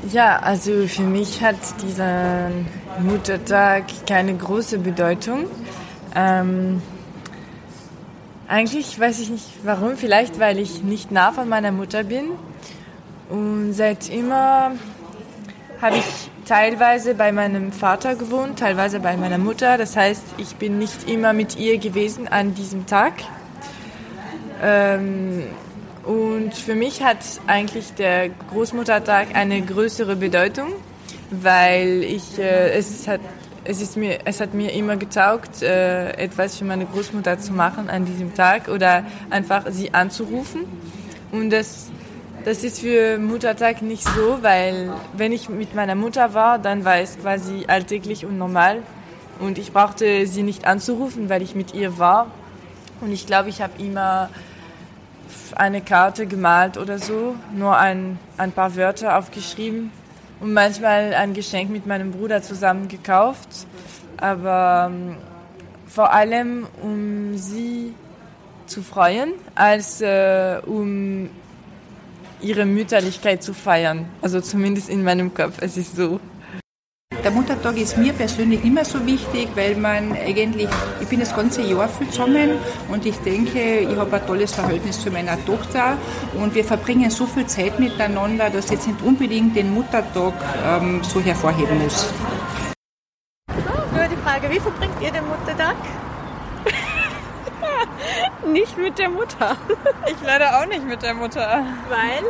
Ja, 0.09 0.39
also 0.39 0.87
für 0.87 1.03
mich 1.03 1.43
hat 1.43 1.55
dieser 1.83 2.49
Muttertag 2.99 3.83
keine 4.07 4.33
große 4.35 4.79
Bedeutung. 4.79 5.45
Ähm, 6.15 6.81
eigentlich 8.47 8.99
weiß 8.99 9.19
ich 9.19 9.29
nicht 9.29 9.45
warum, 9.63 9.97
vielleicht 9.97 10.39
weil 10.39 10.57
ich 10.57 10.81
nicht 10.81 11.11
nah 11.11 11.31
von 11.31 11.47
meiner 11.47 11.71
Mutter 11.71 12.03
bin. 12.03 12.31
Und 13.29 13.73
seit 13.73 14.09
immer 14.09 14.71
habe 15.81 15.97
ich 15.97 16.29
teilweise 16.45 17.13
bei 17.13 17.31
meinem 17.31 17.71
Vater 17.71 18.15
gewohnt, 18.15 18.57
teilweise 18.57 18.99
bei 18.99 19.15
meiner 19.17 19.37
Mutter. 19.37 19.77
Das 19.77 19.95
heißt, 19.95 20.23
ich 20.37 20.55
bin 20.55 20.79
nicht 20.79 21.07
immer 21.09 21.31
mit 21.31 21.57
ihr 21.57 21.77
gewesen 21.77 22.27
an 22.27 22.55
diesem 22.55 22.87
Tag. 22.87 23.13
Ähm, 24.63 25.43
und 26.03 26.55
für 26.55 26.73
mich 26.73 27.03
hat 27.03 27.17
eigentlich 27.45 27.93
der 27.93 28.29
Großmuttertag 28.29 29.35
eine 29.35 29.61
größere 29.61 30.15
Bedeutung, 30.15 30.69
weil 31.29 32.03
ich, 32.03 32.39
äh, 32.39 32.71
es, 32.71 33.07
hat, 33.07 33.21
es, 33.63 33.81
ist 33.81 33.97
mir, 33.97 34.19
es 34.25 34.39
hat 34.39 34.53
mir 34.53 34.73
immer 34.73 34.97
getaugt, 34.97 35.61
äh, 35.61 36.11
etwas 36.13 36.57
für 36.57 36.65
meine 36.65 36.85
Großmutter 36.85 37.39
zu 37.39 37.53
machen 37.53 37.89
an 37.89 38.05
diesem 38.05 38.33
Tag 38.33 38.67
oder 38.67 39.05
einfach 39.29 39.65
sie 39.69 39.93
anzurufen. 39.93 40.65
Und 41.31 41.51
das, 41.51 41.91
das 42.45 42.63
ist 42.63 42.79
für 42.79 43.19
Muttertag 43.19 43.83
nicht 43.83 44.03
so, 44.03 44.39
weil 44.41 44.91
wenn 45.15 45.31
ich 45.31 45.49
mit 45.49 45.75
meiner 45.75 45.95
Mutter 45.95 46.33
war, 46.33 46.57
dann 46.57 46.83
war 46.83 46.97
es 46.97 47.19
quasi 47.19 47.65
alltäglich 47.67 48.25
und 48.25 48.39
normal. 48.39 48.81
Und 49.39 49.59
ich 49.59 49.71
brauchte 49.71 50.25
sie 50.25 50.41
nicht 50.41 50.65
anzurufen, 50.65 51.29
weil 51.29 51.43
ich 51.43 51.53
mit 51.53 51.75
ihr 51.75 51.99
war. 51.99 52.27
Und 53.01 53.11
ich 53.11 53.27
glaube, 53.27 53.49
ich 53.49 53.61
habe 53.61 53.73
immer 53.81 54.29
eine 55.55 55.81
Karte 55.81 56.25
gemalt 56.25 56.77
oder 56.77 56.99
so, 56.99 57.35
nur 57.55 57.77
ein, 57.77 58.19
ein 58.37 58.51
paar 58.51 58.75
Wörter 58.75 59.17
aufgeschrieben 59.17 59.91
und 60.39 60.53
manchmal 60.53 61.13
ein 61.13 61.33
Geschenk 61.33 61.69
mit 61.69 61.85
meinem 61.85 62.11
Bruder 62.11 62.41
zusammen 62.41 62.87
gekauft. 62.87 63.67
Aber 64.17 64.91
ähm, 64.91 65.17
vor 65.87 66.13
allem, 66.13 66.67
um 66.81 67.37
sie 67.37 67.93
zu 68.65 68.81
freuen, 68.81 69.33
als 69.55 70.01
äh, 70.01 70.59
um 70.65 71.29
ihre 72.41 72.65
Mütterlichkeit 72.65 73.43
zu 73.43 73.53
feiern. 73.53 74.05
Also 74.21 74.41
zumindest 74.41 74.89
in 74.89 75.03
meinem 75.03 75.33
Kopf, 75.33 75.57
es 75.61 75.77
ist 75.77 75.95
so. 75.95 76.19
Der 77.23 77.29
Muttertag 77.29 77.77
ist 77.77 77.97
mir 77.97 78.13
persönlich 78.13 78.65
immer 78.65 78.83
so 78.83 79.05
wichtig, 79.05 79.49
weil 79.53 79.75
man 79.75 80.13
eigentlich, 80.13 80.67
ich 80.99 81.07
bin 81.07 81.19
das 81.19 81.35
ganze 81.35 81.61
Jahr 81.61 81.87
viel 81.87 82.09
zusammen 82.09 82.57
und 82.89 83.05
ich 83.05 83.15
denke, 83.17 83.81
ich 83.81 83.95
habe 83.95 84.15
ein 84.15 84.25
tolles 84.25 84.55
Verhältnis 84.55 84.99
zu 84.99 85.11
meiner 85.11 85.37
Tochter 85.45 85.97
und 86.33 86.55
wir 86.55 86.63
verbringen 86.63 87.11
so 87.11 87.27
viel 87.27 87.45
Zeit 87.45 87.79
miteinander, 87.79 88.49
dass 88.49 88.65
ich 88.65 88.71
jetzt 88.71 88.87
nicht 88.87 89.03
unbedingt 89.03 89.55
den 89.55 89.71
Muttertag 89.71 90.33
ähm, 90.65 91.03
so 91.03 91.21
hervorheben 91.21 91.83
muss. 91.83 92.11
So, 93.49 93.95
nur 93.95 94.07
die 94.07 94.17
Frage, 94.23 94.49
wie 94.49 94.59
verbringt 94.59 94.99
ihr 94.99 95.11
den 95.11 95.27
Muttertag? 95.27 95.75
nicht 98.47 98.75
mit 98.79 98.97
der 98.97 99.09
Mutter. 99.09 99.57
Ich 100.07 100.25
leider 100.25 100.59
auch 100.59 100.65
nicht 100.65 100.87
mit 100.87 101.03
der 101.03 101.13
Mutter. 101.13 101.63
Weil? 101.87 102.23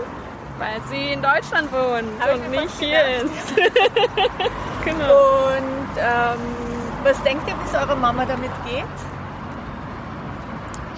Weil 0.62 0.80
sie 0.92 1.14
in 1.14 1.24
Deutschland 1.24 1.72
wohnt 1.72 2.22
Hab 2.22 2.36
und 2.36 2.52
nicht 2.52 2.78
hier 2.78 3.04
ist. 3.24 3.56
genau. 4.86 5.48
Und 5.48 5.98
ähm, 5.98 6.40
was 7.04 7.20
denkt 7.24 7.50
ihr, 7.50 7.56
wie 7.56 7.68
es 7.68 7.74
eurer 7.74 7.96
Mama 7.96 8.26
damit 8.26 8.52
geht? 8.64 8.86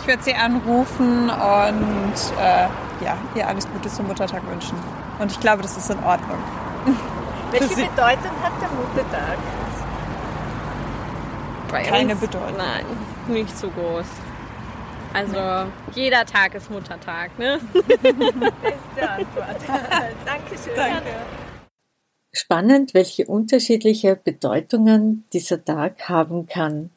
Ich 0.01 0.05
werde 0.05 0.21
sie 0.21 0.35
anrufen 0.35 1.29
und 1.29 2.13
äh, 2.41 2.67
ja, 3.05 3.15
ihr 3.35 3.47
alles 3.47 3.65
Gute 3.71 3.87
zum 3.87 4.07
Muttertag 4.07 4.41
wünschen. 4.51 4.77
Und 5.19 5.31
ich 5.31 5.39
glaube, 5.39 5.61
das 5.61 5.77
ist 5.77 5.89
in 5.89 6.03
Ordnung. 6.03 6.39
Welche 7.51 7.67
Bedeutung 7.67 8.33
hat 8.43 8.51
der 8.59 8.69
Muttertag? 8.69 9.37
Bei 11.71 11.83
Keine 11.83 12.11
uns? 12.11 12.19
Bedeutung. 12.19 12.57
Nein, 12.57 12.85
nicht 13.27 13.57
so 13.57 13.69
groß. 13.69 14.07
Also 15.13 15.71
jeder 15.95 16.25
Tag 16.25 16.55
ist 16.55 16.71
Muttertag, 16.71 17.37
ne? 17.37 17.59
Beste 17.83 19.09
Antwort. 19.09 19.57
Dankeschön. 20.25 20.75
Danke. 20.75 21.09
Spannend, 22.31 22.95
welche 22.95 23.27
unterschiedliche 23.27 24.15
Bedeutungen 24.15 25.23
dieser 25.33 25.63
Tag 25.63 26.09
haben 26.09 26.47
kann. 26.47 26.89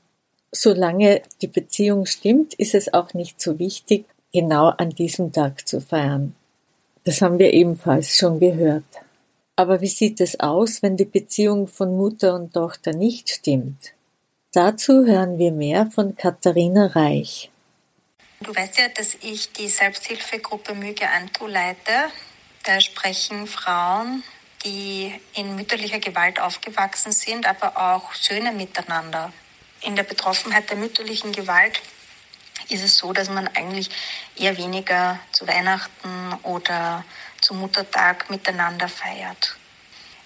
Solange 0.50 1.20
die 1.42 1.46
Beziehung 1.46 2.06
stimmt, 2.06 2.54
ist 2.54 2.74
es 2.74 2.94
auch 2.94 3.12
nicht 3.12 3.38
so 3.40 3.58
wichtig, 3.58 4.06
genau 4.32 4.68
an 4.68 4.90
diesem 4.90 5.32
Tag 5.32 5.68
zu 5.68 5.82
feiern. 5.82 6.34
Das 7.04 7.20
haben 7.20 7.38
wir 7.38 7.52
ebenfalls 7.52 8.16
schon 8.16 8.40
gehört. 8.40 8.84
Aber 9.56 9.82
wie 9.82 9.88
sieht 9.88 10.20
es 10.20 10.40
aus, 10.40 10.82
wenn 10.82 10.96
die 10.96 11.04
Beziehung 11.04 11.68
von 11.68 11.96
Mutter 11.96 12.34
und 12.34 12.54
Tochter 12.54 12.92
nicht 12.92 13.28
stimmt? 13.28 13.92
Dazu 14.52 15.04
hören 15.04 15.38
wir 15.38 15.52
mehr 15.52 15.86
von 15.86 16.16
Katharina 16.16 16.86
Reich. 16.86 17.50
Du 18.40 18.54
weißt 18.54 18.78
ja, 18.78 18.88
dass 18.88 19.14
ich 19.22 19.52
die 19.52 19.68
Selbsthilfegruppe 19.68 20.74
Müge 20.74 21.08
Antu 21.08 21.46
leite. 21.46 22.10
Da 22.64 22.80
sprechen 22.80 23.46
Frauen, 23.46 24.22
die 24.62 25.18
in 25.34 25.56
mütterlicher 25.56 26.00
Gewalt 26.00 26.38
aufgewachsen 26.38 27.12
sind, 27.12 27.46
aber 27.46 27.76
auch 27.76 28.12
Söhne 28.12 28.52
miteinander. 28.52 29.32
In 29.80 29.96
der 29.96 30.02
Betroffenheit 30.02 30.68
der 30.68 30.76
mütterlichen 30.76 31.32
Gewalt 31.32 31.80
ist 32.68 32.84
es 32.84 32.98
so, 32.98 33.12
dass 33.12 33.30
man 33.30 33.48
eigentlich 33.48 33.88
eher 34.36 34.56
weniger 34.58 35.18
zu 35.32 35.46
Weihnachten 35.48 36.34
oder 36.42 37.04
zum 37.40 37.60
Muttertag 37.60 38.28
miteinander 38.28 38.88
feiert. 38.88 39.56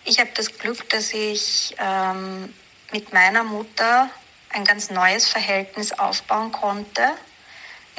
Ich 0.05 0.19
habe 0.19 0.31
das 0.35 0.59
Glück, 0.59 0.89
dass 0.89 1.13
ich 1.13 1.77
ähm, 1.79 2.53
mit 2.91 3.13
meiner 3.13 3.45
Mutter 3.45 4.11
ein 4.49 4.65
ganz 4.65 4.91
neues 4.91 5.29
Verhältnis 5.29 5.93
aufbauen 5.93 6.51
konnte 6.51 7.13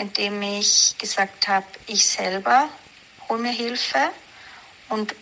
indem 0.01 0.41
ich 0.41 0.95
gesagt 0.97 1.47
habe, 1.47 1.65
ich 1.85 2.05
selber 2.05 2.67
hole 3.29 3.41
mir 3.41 3.51
Hilfe 3.51 4.09
und 4.89 5.15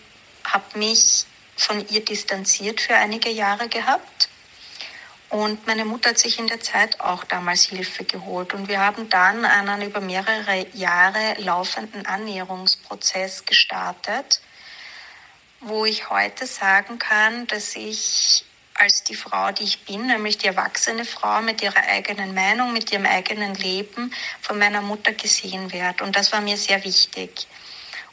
habe 0.45 0.79
mich 0.79 1.25
von 1.57 1.85
ihr 1.89 2.03
distanziert 2.03 2.79
für 2.79 2.95
einige 2.95 3.29
Jahre 3.29 3.67
gehabt. 3.67 4.29
Und 5.29 5.67
meine 5.67 5.85
Mutter 5.85 6.11
hat 6.11 6.17
sich 6.17 6.39
in 6.39 6.47
der 6.47 6.61
Zeit 6.61 6.99
auch 7.01 7.23
damals 7.23 7.65
Hilfe 7.65 8.03
geholt. 8.03 8.53
Und 8.53 8.67
wir 8.67 8.79
haben 8.79 9.09
dann 9.09 9.45
einen 9.45 9.83
über 9.83 9.99
mehrere 9.99 10.65
Jahre 10.73 11.35
laufenden 11.37 12.05
Annäherungsprozess 12.07 13.45
gestartet, 13.45 14.41
wo 15.59 15.85
ich 15.85 16.09
heute 16.09 16.47
sagen 16.47 16.97
kann, 16.97 17.45
dass 17.47 17.75
ich 17.75 18.45
als 18.79 19.03
die 19.03 19.15
Frau, 19.15 19.51
die 19.51 19.63
ich 19.63 19.85
bin, 19.85 20.07
nämlich 20.07 20.37
die 20.37 20.47
erwachsene 20.47 21.05
Frau 21.05 21.41
mit 21.41 21.61
ihrer 21.61 21.83
eigenen 21.89 22.33
Meinung, 22.33 22.71
mit 22.71 22.91
ihrem 22.91 23.05
eigenen 23.05 23.53
Leben 23.55 24.13
von 24.41 24.57
meiner 24.57 24.81
Mutter 24.81 25.11
gesehen 25.13 25.71
werde. 25.73 26.03
Und 26.03 26.15
das 26.15 26.31
war 26.31 26.41
mir 26.41 26.57
sehr 26.57 26.83
wichtig. 26.83 27.47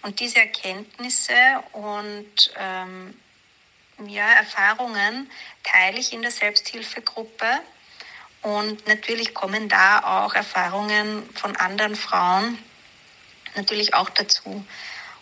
Und 0.02 0.20
diese 0.20 0.38
Erkenntnisse 0.38 1.34
und 1.72 2.52
ähm, 2.58 3.14
ja, 4.06 4.28
Erfahrungen 4.32 5.30
teile 5.62 5.98
ich 5.98 6.12
in 6.12 6.22
der 6.22 6.30
Selbsthilfegruppe. 6.30 7.46
Und 8.42 8.86
natürlich 8.86 9.34
kommen 9.34 9.68
da 9.68 10.24
auch 10.24 10.34
Erfahrungen 10.34 11.28
von 11.34 11.56
anderen 11.56 11.96
Frauen 11.96 12.58
natürlich 13.54 13.94
auch 13.94 14.10
dazu. 14.10 14.64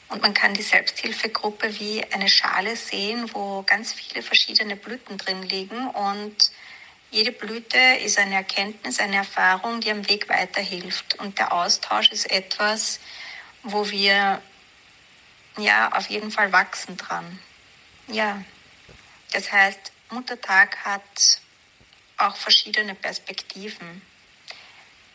Und 0.08 0.22
man 0.22 0.34
kann 0.34 0.54
die 0.54 0.62
Selbsthilfegruppe 0.62 1.78
wie 1.80 2.04
eine 2.12 2.28
Schale 2.28 2.76
sehen, 2.76 3.30
wo 3.32 3.62
ganz 3.62 3.92
viele 3.92 4.22
verschiedene 4.22 4.76
Blüten 4.76 5.18
drin 5.18 5.42
liegen. 5.42 5.88
Und 5.88 6.50
jede 7.10 7.32
Blüte 7.32 7.78
ist 7.78 8.18
eine 8.18 8.34
Erkenntnis, 8.34 9.00
eine 9.00 9.16
Erfahrung, 9.16 9.80
die 9.80 9.90
am 9.90 10.08
Weg 10.08 10.28
weiterhilft. 10.28 11.18
Und 11.18 11.38
der 11.38 11.52
Austausch 11.52 12.10
ist 12.10 12.30
etwas, 12.30 13.00
wo 13.62 13.90
wir 13.90 14.42
ja 15.58 15.92
auf 15.92 16.08
jeden 16.10 16.30
Fall 16.30 16.52
wachsen 16.52 16.96
dran. 16.96 17.38
Ja, 18.08 18.42
das 19.32 19.50
heißt, 19.50 19.92
Muttertag 20.10 20.76
hat 20.84 21.40
auch 22.18 22.36
verschiedene 22.36 22.94
Perspektiven. 22.94 24.02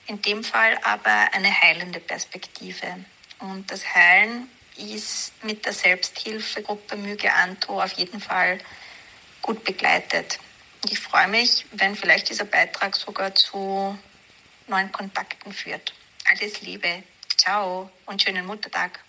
In 0.07 0.21
dem 0.21 0.43
Fall 0.43 0.77
aber 0.83 1.33
eine 1.33 1.53
heilende 1.61 1.99
Perspektive. 1.99 3.05
Und 3.39 3.69
das 3.71 3.93
Heilen 3.93 4.49
ist 4.79 5.33
mit 5.43 5.65
der 5.65 5.73
Selbsthilfegruppe 5.73 6.95
Müge 6.95 7.31
Anto 7.33 7.81
auf 7.81 7.93
jeden 7.93 8.19
Fall 8.19 8.59
gut 9.41 9.63
begleitet. 9.63 10.39
Ich 10.89 10.99
freue 10.99 11.27
mich, 11.27 11.65
wenn 11.71 11.95
vielleicht 11.95 12.29
dieser 12.29 12.45
Beitrag 12.45 12.95
sogar 12.95 13.35
zu 13.35 13.97
neuen 14.67 14.91
Kontakten 14.91 15.51
führt. 15.51 15.93
Alles 16.31 16.61
Liebe. 16.61 17.03
Ciao 17.37 17.89
und 18.05 18.21
schönen 18.21 18.45
Muttertag. 18.45 18.99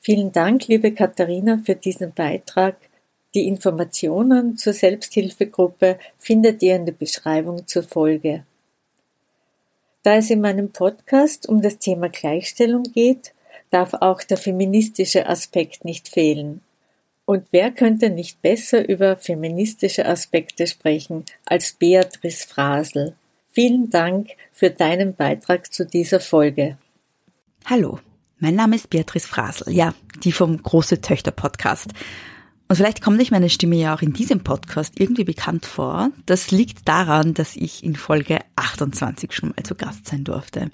Vielen 0.00 0.32
Dank, 0.32 0.66
liebe 0.68 0.92
Katharina, 0.94 1.60
für 1.64 1.74
diesen 1.74 2.12
Beitrag. 2.12 2.76
Die 3.34 3.46
Informationen 3.46 4.56
zur 4.56 4.72
Selbsthilfegruppe 4.72 5.98
findet 6.18 6.62
ihr 6.62 6.76
in 6.76 6.86
der 6.86 6.92
Beschreibung 6.92 7.66
zur 7.66 7.82
Folge. 7.82 8.44
Da 10.02 10.16
es 10.16 10.30
in 10.30 10.40
meinem 10.40 10.72
Podcast 10.72 11.48
um 11.48 11.60
das 11.60 11.78
Thema 11.78 12.08
Gleichstellung 12.08 12.84
geht, 12.84 13.32
darf 13.70 13.94
auch 13.94 14.22
der 14.22 14.36
feministische 14.36 15.28
Aspekt 15.28 15.84
nicht 15.84 16.08
fehlen. 16.08 16.60
Und 17.24 17.46
wer 17.52 17.70
könnte 17.70 18.10
nicht 18.10 18.42
besser 18.42 18.88
über 18.88 19.16
feministische 19.16 20.06
Aspekte 20.06 20.66
sprechen 20.66 21.24
als 21.46 21.72
Beatrice 21.72 22.46
Frasel? 22.46 23.14
Vielen 23.52 23.90
Dank 23.90 24.30
für 24.52 24.70
deinen 24.70 25.14
Beitrag 25.14 25.72
zu 25.72 25.86
dieser 25.86 26.20
Folge. 26.20 26.76
Hallo, 27.64 28.00
mein 28.38 28.54
Name 28.54 28.76
ist 28.76 28.90
Beatrice 28.90 29.28
Frasel, 29.28 29.72
ja, 29.72 29.94
die 30.24 30.32
vom 30.32 30.60
Große 30.62 31.00
Töchter 31.00 31.30
Podcast. 31.30 31.90
Und 32.68 32.76
vielleicht 32.76 33.02
kommt 33.02 33.20
euch 33.20 33.32
meine 33.32 33.50
Stimme 33.50 33.76
ja 33.76 33.94
auch 33.94 34.02
in 34.02 34.12
diesem 34.12 34.44
Podcast 34.44 34.98
irgendwie 34.98 35.24
bekannt 35.24 35.66
vor. 35.66 36.10
Das 36.26 36.50
liegt 36.52 36.88
daran, 36.88 37.34
dass 37.34 37.56
ich 37.56 37.84
in 37.84 37.96
Folge 37.96 38.38
28 38.56 39.32
schon 39.32 39.48
mal 39.50 39.62
zu 39.64 39.74
Gast 39.74 40.06
sein 40.06 40.24
durfte. 40.24 40.70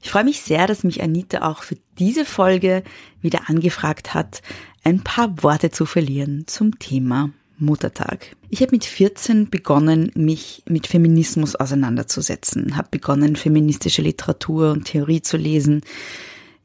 Ich 0.00 0.10
freue 0.10 0.24
mich 0.24 0.40
sehr, 0.40 0.66
dass 0.66 0.84
mich 0.84 1.02
Anita 1.02 1.48
auch 1.48 1.62
für 1.62 1.76
diese 1.98 2.24
Folge 2.24 2.82
wieder 3.20 3.48
angefragt 3.48 4.14
hat, 4.14 4.42
ein 4.84 5.02
paar 5.02 5.42
Worte 5.42 5.70
zu 5.70 5.86
verlieren 5.86 6.44
zum 6.46 6.78
Thema 6.78 7.30
Muttertag. 7.58 8.36
Ich 8.50 8.62
habe 8.62 8.72
mit 8.72 8.84
14 8.84 9.50
begonnen, 9.50 10.12
mich 10.14 10.62
mit 10.68 10.86
Feminismus 10.86 11.56
auseinanderzusetzen, 11.56 12.76
habe 12.76 12.88
begonnen, 12.90 13.36
feministische 13.36 14.02
Literatur 14.02 14.70
und 14.70 14.84
Theorie 14.84 15.22
zu 15.22 15.36
lesen, 15.36 15.82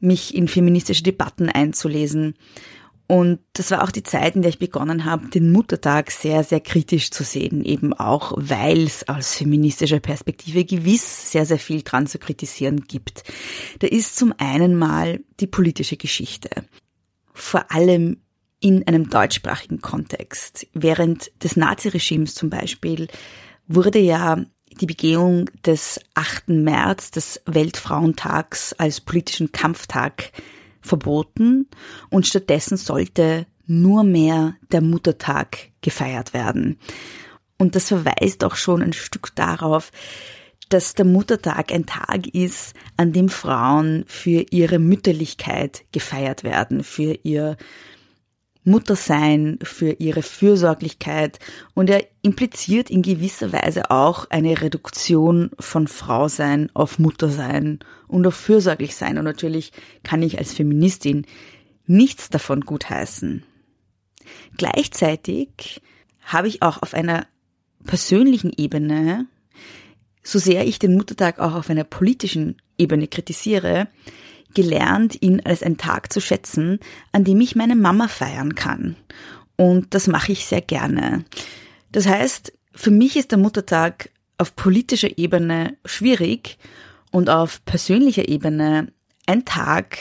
mich 0.00 0.34
in 0.34 0.48
feministische 0.48 1.02
Debatten 1.02 1.48
einzulesen 1.48 2.34
und 3.06 3.40
das 3.52 3.70
war 3.70 3.84
auch 3.84 3.90
die 3.90 4.02
Zeit, 4.02 4.34
in 4.34 4.42
der 4.42 4.48
ich 4.48 4.58
begonnen 4.58 5.04
habe, 5.04 5.28
den 5.28 5.52
Muttertag 5.52 6.10
sehr, 6.10 6.42
sehr 6.42 6.60
kritisch 6.60 7.10
zu 7.10 7.22
sehen, 7.22 7.62
eben 7.62 7.92
auch, 7.92 8.32
weil 8.36 8.84
es 8.84 9.06
aus 9.08 9.34
feministischer 9.34 10.00
Perspektive 10.00 10.64
gewiss 10.64 11.30
sehr, 11.30 11.44
sehr 11.44 11.58
viel 11.58 11.82
dran 11.82 12.06
zu 12.06 12.18
kritisieren 12.18 12.84
gibt. 12.88 13.24
Da 13.80 13.88
ist 13.88 14.16
zum 14.16 14.32
einen 14.38 14.74
mal 14.74 15.20
die 15.40 15.46
politische 15.46 15.98
Geschichte. 15.98 16.48
Vor 17.34 17.70
allem 17.70 18.16
in 18.60 18.86
einem 18.88 19.10
deutschsprachigen 19.10 19.82
Kontext. 19.82 20.66
Während 20.72 21.30
des 21.44 21.56
Naziregimes 21.56 22.34
zum 22.34 22.48
Beispiel 22.48 23.08
wurde 23.66 23.98
ja 23.98 24.42
die 24.80 24.86
Begehung 24.86 25.50
des 25.66 26.00
8. 26.14 26.48
März, 26.48 27.10
des 27.10 27.42
Weltfrauentags, 27.44 28.72
als 28.72 29.02
politischen 29.02 29.52
Kampftag 29.52 30.32
verboten 30.84 31.68
und 32.10 32.26
stattdessen 32.26 32.76
sollte 32.76 33.46
nur 33.66 34.04
mehr 34.04 34.56
der 34.70 34.82
Muttertag 34.82 35.70
gefeiert 35.80 36.34
werden. 36.34 36.78
Und 37.58 37.74
das 37.74 37.88
verweist 37.88 38.44
auch 38.44 38.56
schon 38.56 38.82
ein 38.82 38.92
Stück 38.92 39.34
darauf, 39.34 39.90
dass 40.68 40.94
der 40.94 41.04
Muttertag 41.04 41.72
ein 41.72 41.86
Tag 41.86 42.26
ist, 42.28 42.74
an 42.96 43.12
dem 43.12 43.28
Frauen 43.28 44.04
für 44.06 44.44
ihre 44.50 44.78
Mütterlichkeit 44.78 45.84
gefeiert 45.92 46.44
werden, 46.44 46.82
für 46.82 47.18
ihr 47.22 47.56
Muttersein, 48.64 49.58
für 49.62 49.92
ihre 49.98 50.22
Fürsorglichkeit 50.22 51.38
und 51.74 51.90
er 51.90 52.04
impliziert 52.22 52.90
in 52.90 53.02
gewisser 53.02 53.52
Weise 53.52 53.90
auch 53.90 54.30
eine 54.30 54.60
Reduktion 54.62 55.50
von 55.60 55.86
Frausein 55.86 56.70
auf 56.72 56.98
Muttersein 56.98 57.80
und 58.08 58.26
auf 58.26 58.34
fürsorglich 58.34 58.96
sein. 58.96 59.18
Und 59.18 59.24
natürlich 59.24 59.72
kann 60.02 60.22
ich 60.22 60.38
als 60.38 60.54
Feministin 60.54 61.26
nichts 61.86 62.30
davon 62.30 62.62
gutheißen. 62.62 63.44
Gleichzeitig 64.56 65.82
habe 66.22 66.48
ich 66.48 66.62
auch 66.62 66.80
auf 66.80 66.94
einer 66.94 67.26
persönlichen 67.84 68.52
Ebene, 68.56 69.26
so 70.22 70.38
sehr 70.38 70.66
ich 70.66 70.78
den 70.78 70.96
Muttertag 70.96 71.38
auch 71.38 71.54
auf 71.54 71.68
einer 71.68 71.84
politischen 71.84 72.56
Ebene 72.78 73.08
kritisiere, 73.08 73.88
gelernt, 74.54 75.20
ihn 75.20 75.40
als 75.44 75.62
einen 75.62 75.76
Tag 75.76 76.12
zu 76.12 76.20
schätzen, 76.20 76.78
an 77.12 77.24
dem 77.24 77.40
ich 77.40 77.56
meine 77.56 77.76
Mama 77.76 78.08
feiern 78.08 78.54
kann. 78.54 78.96
Und 79.56 79.94
das 79.94 80.06
mache 80.06 80.32
ich 80.32 80.46
sehr 80.46 80.62
gerne. 80.62 81.24
Das 81.92 82.06
heißt, 82.06 82.52
für 82.72 82.90
mich 82.90 83.16
ist 83.16 83.30
der 83.30 83.38
Muttertag 83.38 84.10
auf 84.38 84.56
politischer 84.56 85.18
Ebene 85.18 85.76
schwierig 85.84 86.58
und 87.12 87.30
auf 87.30 87.64
persönlicher 87.64 88.28
Ebene 88.28 88.88
ein 89.26 89.44
Tag, 89.44 89.98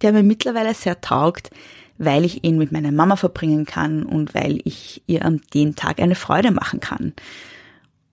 der 0.00 0.12
mir 0.12 0.22
mittlerweile 0.22 0.74
sehr 0.74 1.00
taugt, 1.00 1.50
weil 1.98 2.24
ich 2.24 2.44
ihn 2.44 2.58
mit 2.58 2.70
meiner 2.70 2.92
Mama 2.92 3.16
verbringen 3.16 3.66
kann 3.66 4.04
und 4.04 4.34
weil 4.34 4.60
ich 4.64 5.02
ihr 5.06 5.24
am 5.24 5.40
den 5.52 5.74
Tag 5.74 5.98
eine 6.00 6.14
Freude 6.14 6.52
machen 6.52 6.78
kann. 6.78 7.12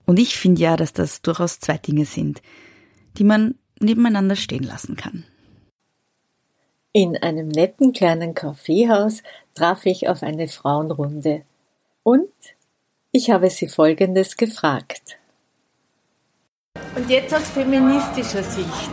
Und 0.04 0.18
ich 0.18 0.36
finde 0.36 0.62
ja, 0.62 0.76
dass 0.76 0.92
das 0.92 1.22
durchaus 1.22 1.60
zwei 1.60 1.78
Dinge 1.78 2.04
sind, 2.04 2.42
die 3.18 3.24
man 3.24 3.54
nebeneinander 3.78 4.36
stehen 4.36 4.64
lassen 4.64 4.96
kann. 4.96 5.24
In 6.96 7.14
einem 7.18 7.48
netten 7.48 7.92
kleinen 7.92 8.34
Kaffeehaus 8.34 9.22
traf 9.54 9.84
ich 9.84 10.08
auf 10.08 10.22
eine 10.22 10.48
Frauenrunde. 10.48 11.42
Und 12.02 12.32
ich 13.12 13.30
habe 13.30 13.50
sie 13.50 13.68
Folgendes 13.68 14.38
gefragt. 14.38 15.18
Und 16.94 17.10
jetzt 17.10 17.34
aus 17.34 17.50
feministischer 17.50 18.42
Sicht 18.42 18.90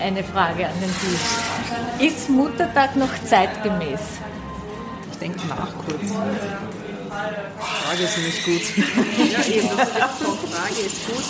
eine 0.00 0.24
Frage 0.24 0.66
an 0.66 0.74
den 0.80 0.90
Tisch. 0.90 2.10
Ist 2.12 2.28
Muttertag 2.28 2.96
noch 2.96 3.14
zeitgemäß? 3.24 4.00
Ich 5.12 5.18
denke 5.18 5.46
nach 5.46 5.72
kurz. 5.78 6.00
Die 6.00 6.16
Frage 7.84 8.02
ist 8.02 8.18
nicht 8.18 8.44
gut. 8.46 8.62
ja, 9.32 9.44
eben, 9.46 9.68
die 9.68 10.46
Frage 10.48 10.80
ist 10.84 11.06
gut. 11.06 11.24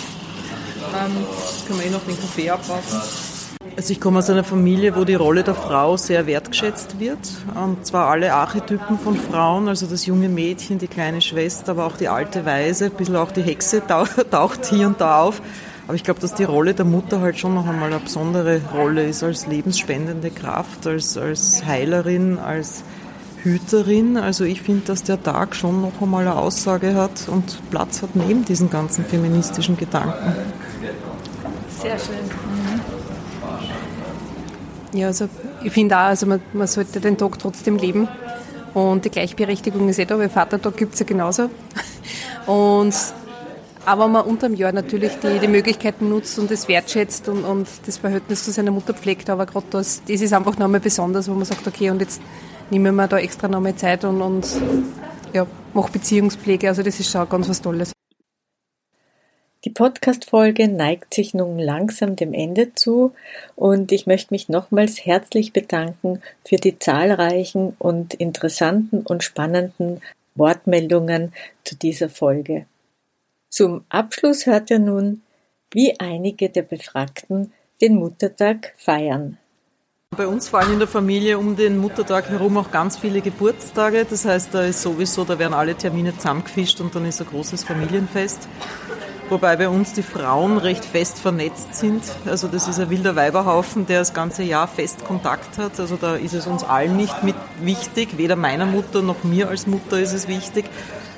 Ähm, 0.91 1.27
können 1.67 1.79
wir 1.79 1.85
eh 1.85 1.91
noch 1.91 2.03
den 2.03 2.19
Kaffee 2.19 2.49
abwarten. 2.49 3.38
Also 3.75 3.93
ich 3.93 4.01
komme 4.01 4.19
aus 4.19 4.29
einer 4.29 4.43
Familie, 4.43 4.95
wo 4.95 5.05
die 5.05 5.15
Rolle 5.15 5.43
der 5.43 5.55
Frau 5.55 5.95
sehr 5.97 6.27
wertgeschätzt 6.27 6.99
wird. 6.99 7.19
Und 7.55 7.85
zwar 7.85 8.09
alle 8.09 8.33
Archetypen 8.33 8.99
von 8.99 9.15
Frauen, 9.15 9.67
also 9.67 9.85
das 9.85 10.05
junge 10.05 10.29
Mädchen, 10.29 10.79
die 10.79 10.87
kleine 10.87 11.21
Schwester, 11.21 11.71
aber 11.71 11.85
auch 11.85 11.97
die 11.97 12.09
alte 12.09 12.45
Weise, 12.45 12.85
ein 12.85 12.91
bisschen 12.91 13.15
auch 13.15 13.31
die 13.31 13.41
Hexe 13.41 13.81
taucht 14.31 14.65
hier 14.65 14.87
und 14.87 14.99
da 14.99 15.21
auf. 15.21 15.41
Aber 15.87 15.95
ich 15.95 16.03
glaube, 16.03 16.19
dass 16.19 16.35
die 16.35 16.43
Rolle 16.43 16.73
der 16.73 16.85
Mutter 16.85 17.19
halt 17.19 17.39
schon 17.39 17.55
noch 17.55 17.67
einmal 17.67 17.91
eine 17.91 17.99
besondere 17.99 18.61
Rolle 18.75 19.07
ist 19.07 19.23
als 19.23 19.47
lebensspendende 19.47 20.29
Kraft, 20.29 20.85
als, 20.85 21.17
als 21.17 21.65
Heilerin, 21.65 22.37
als 22.37 22.83
Hüterin. 23.43 24.17
Also 24.17 24.43
ich 24.43 24.61
finde, 24.61 24.85
dass 24.85 25.03
der 25.03 25.21
Tag 25.23 25.55
schon 25.55 25.81
noch 25.81 25.99
einmal 26.01 26.27
eine 26.27 26.35
Aussage 26.35 26.93
hat 26.93 27.27
und 27.27 27.59
Platz 27.71 28.01
hat 28.01 28.15
neben 28.15 28.45
diesen 28.45 28.69
ganzen 28.69 29.03
feministischen 29.05 29.77
Gedanken. 29.77 30.35
Sehr 31.81 31.97
schön. 31.97 32.28
Ja, 34.93 35.07
also 35.07 35.29
ich 35.63 35.71
finde 35.71 35.95
auch, 35.97 36.01
also 36.01 36.25
man, 36.25 36.41
man, 36.53 36.67
sollte 36.67 36.99
den 36.99 37.17
Tag 37.17 37.37
trotzdem 37.39 37.77
leben. 37.77 38.07
Und 38.73 39.05
die 39.05 39.09
Gleichberechtigung 39.09 39.89
ist 39.89 39.99
eh 39.99 40.05
da, 40.05 40.17
weil 40.17 40.29
Vatertag 40.29 40.77
gibt 40.77 40.93
es 40.93 40.99
ja 40.99 41.05
genauso. 41.05 41.49
Und 42.45 42.95
aber 43.85 44.07
man 44.07 44.25
unterm 44.25 44.53
Jahr 44.53 44.71
natürlich 44.71 45.13
die, 45.23 45.39
die 45.39 45.47
Möglichkeiten 45.47 46.09
nutzt 46.09 46.37
und 46.37 46.51
es 46.51 46.67
wertschätzt 46.67 47.27
und, 47.29 47.43
und 47.43 47.67
das 47.85 47.97
Verhältnis 47.97 48.43
zu 48.43 48.51
seiner 48.51 48.71
Mutter 48.71 48.93
pflegt. 48.93 49.29
Aber 49.29 49.45
gerade 49.45 49.65
das, 49.71 50.03
das 50.07 50.21
ist 50.21 50.33
einfach 50.33 50.57
nochmal 50.57 50.79
besonders, 50.79 51.27
wo 51.29 51.33
man 51.33 51.45
sagt, 51.45 51.65
okay, 51.65 51.89
und 51.89 51.99
jetzt 52.01 52.21
nehmen 52.69 52.95
wir 52.95 53.07
da 53.07 53.17
extra 53.17 53.47
nochmal 53.47 53.75
Zeit 53.75 54.03
und, 54.03 54.21
und 54.21 54.45
ja, 55.33 55.47
mache 55.73 55.91
Beziehungspflege. 55.91 56.67
Also 56.67 56.83
das 56.83 56.99
ist 56.99 57.09
schon 57.09 57.27
ganz 57.29 57.49
was 57.49 57.61
Tolles. 57.61 57.91
Die 59.65 59.69
Podcast-Folge 59.71 60.69
neigt 60.69 61.13
sich 61.13 61.33
nun 61.33 61.59
langsam 61.59 62.15
dem 62.15 62.33
Ende 62.33 62.75
zu 62.75 63.13
und 63.57 63.91
ich 63.91 64.07
möchte 64.07 64.33
mich 64.33 64.47
nochmals 64.47 65.05
herzlich 65.05 65.51
bedanken 65.51 66.21
für 66.45 66.55
die 66.55 66.79
zahlreichen 66.79 67.75
und 67.77 68.13
interessanten 68.13 69.01
und 69.01 69.21
spannenden 69.21 69.99
Wortmeldungen 70.35 71.33
zu 71.65 71.75
dieser 71.75 72.07
Folge. 72.07 72.67
Zum 73.49 73.83
Abschluss 73.89 74.45
hört 74.45 74.69
ihr 74.69 74.79
nun, 74.79 75.23
wie 75.71 75.99
einige 75.99 76.49
der 76.49 76.63
Befragten 76.63 77.51
den 77.81 77.95
Muttertag 77.95 78.73
feiern. 78.77 79.37
Bei 80.15 80.25
uns 80.25 80.47
fallen 80.47 80.73
in 80.73 80.79
der 80.79 80.87
Familie 80.87 81.37
um 81.37 81.57
den 81.57 81.77
Muttertag 81.77 82.29
herum 82.29 82.57
auch 82.57 82.71
ganz 82.71 82.97
viele 82.97 83.21
Geburtstage. 83.21 84.05
Das 84.09 84.23
heißt, 84.23 84.53
da 84.53 84.63
ist 84.63 84.81
sowieso, 84.81 85.25
da 85.25 85.37
werden 85.37 85.53
alle 85.53 85.75
Termine 85.75 86.15
zusammengefischt 86.15 86.79
und 86.79 86.95
dann 86.95 87.05
ist 87.05 87.21
ein 87.21 87.27
großes 87.27 87.63
Familienfest. 87.63 88.47
Wobei 89.29 89.57
bei 89.57 89.69
uns 89.69 89.93
die 89.93 90.01
Frauen 90.01 90.57
recht 90.57 90.83
fest 90.83 91.19
vernetzt 91.19 91.75
sind. 91.75 92.01
Also 92.25 92.47
das 92.47 92.67
ist 92.67 92.79
ein 92.79 92.89
wilder 92.89 93.15
Weiberhaufen, 93.15 93.85
der 93.85 93.99
das 93.99 94.15
ganze 94.15 94.41
Jahr 94.41 94.67
fest 94.67 95.05
Kontakt 95.05 95.59
hat. 95.59 95.79
Also 95.79 95.97
da 95.97 96.15
ist 96.15 96.33
es 96.33 96.47
uns 96.47 96.63
allen 96.63 96.97
nicht 96.97 97.23
mit 97.23 97.35
wichtig, 97.61 98.17
weder 98.17 98.35
meiner 98.35 98.65
Mutter 98.65 99.03
noch 99.03 99.23
mir 99.23 99.49
als 99.49 99.67
Mutter 99.67 99.99
ist 99.99 100.13
es 100.13 100.27
wichtig. 100.27 100.65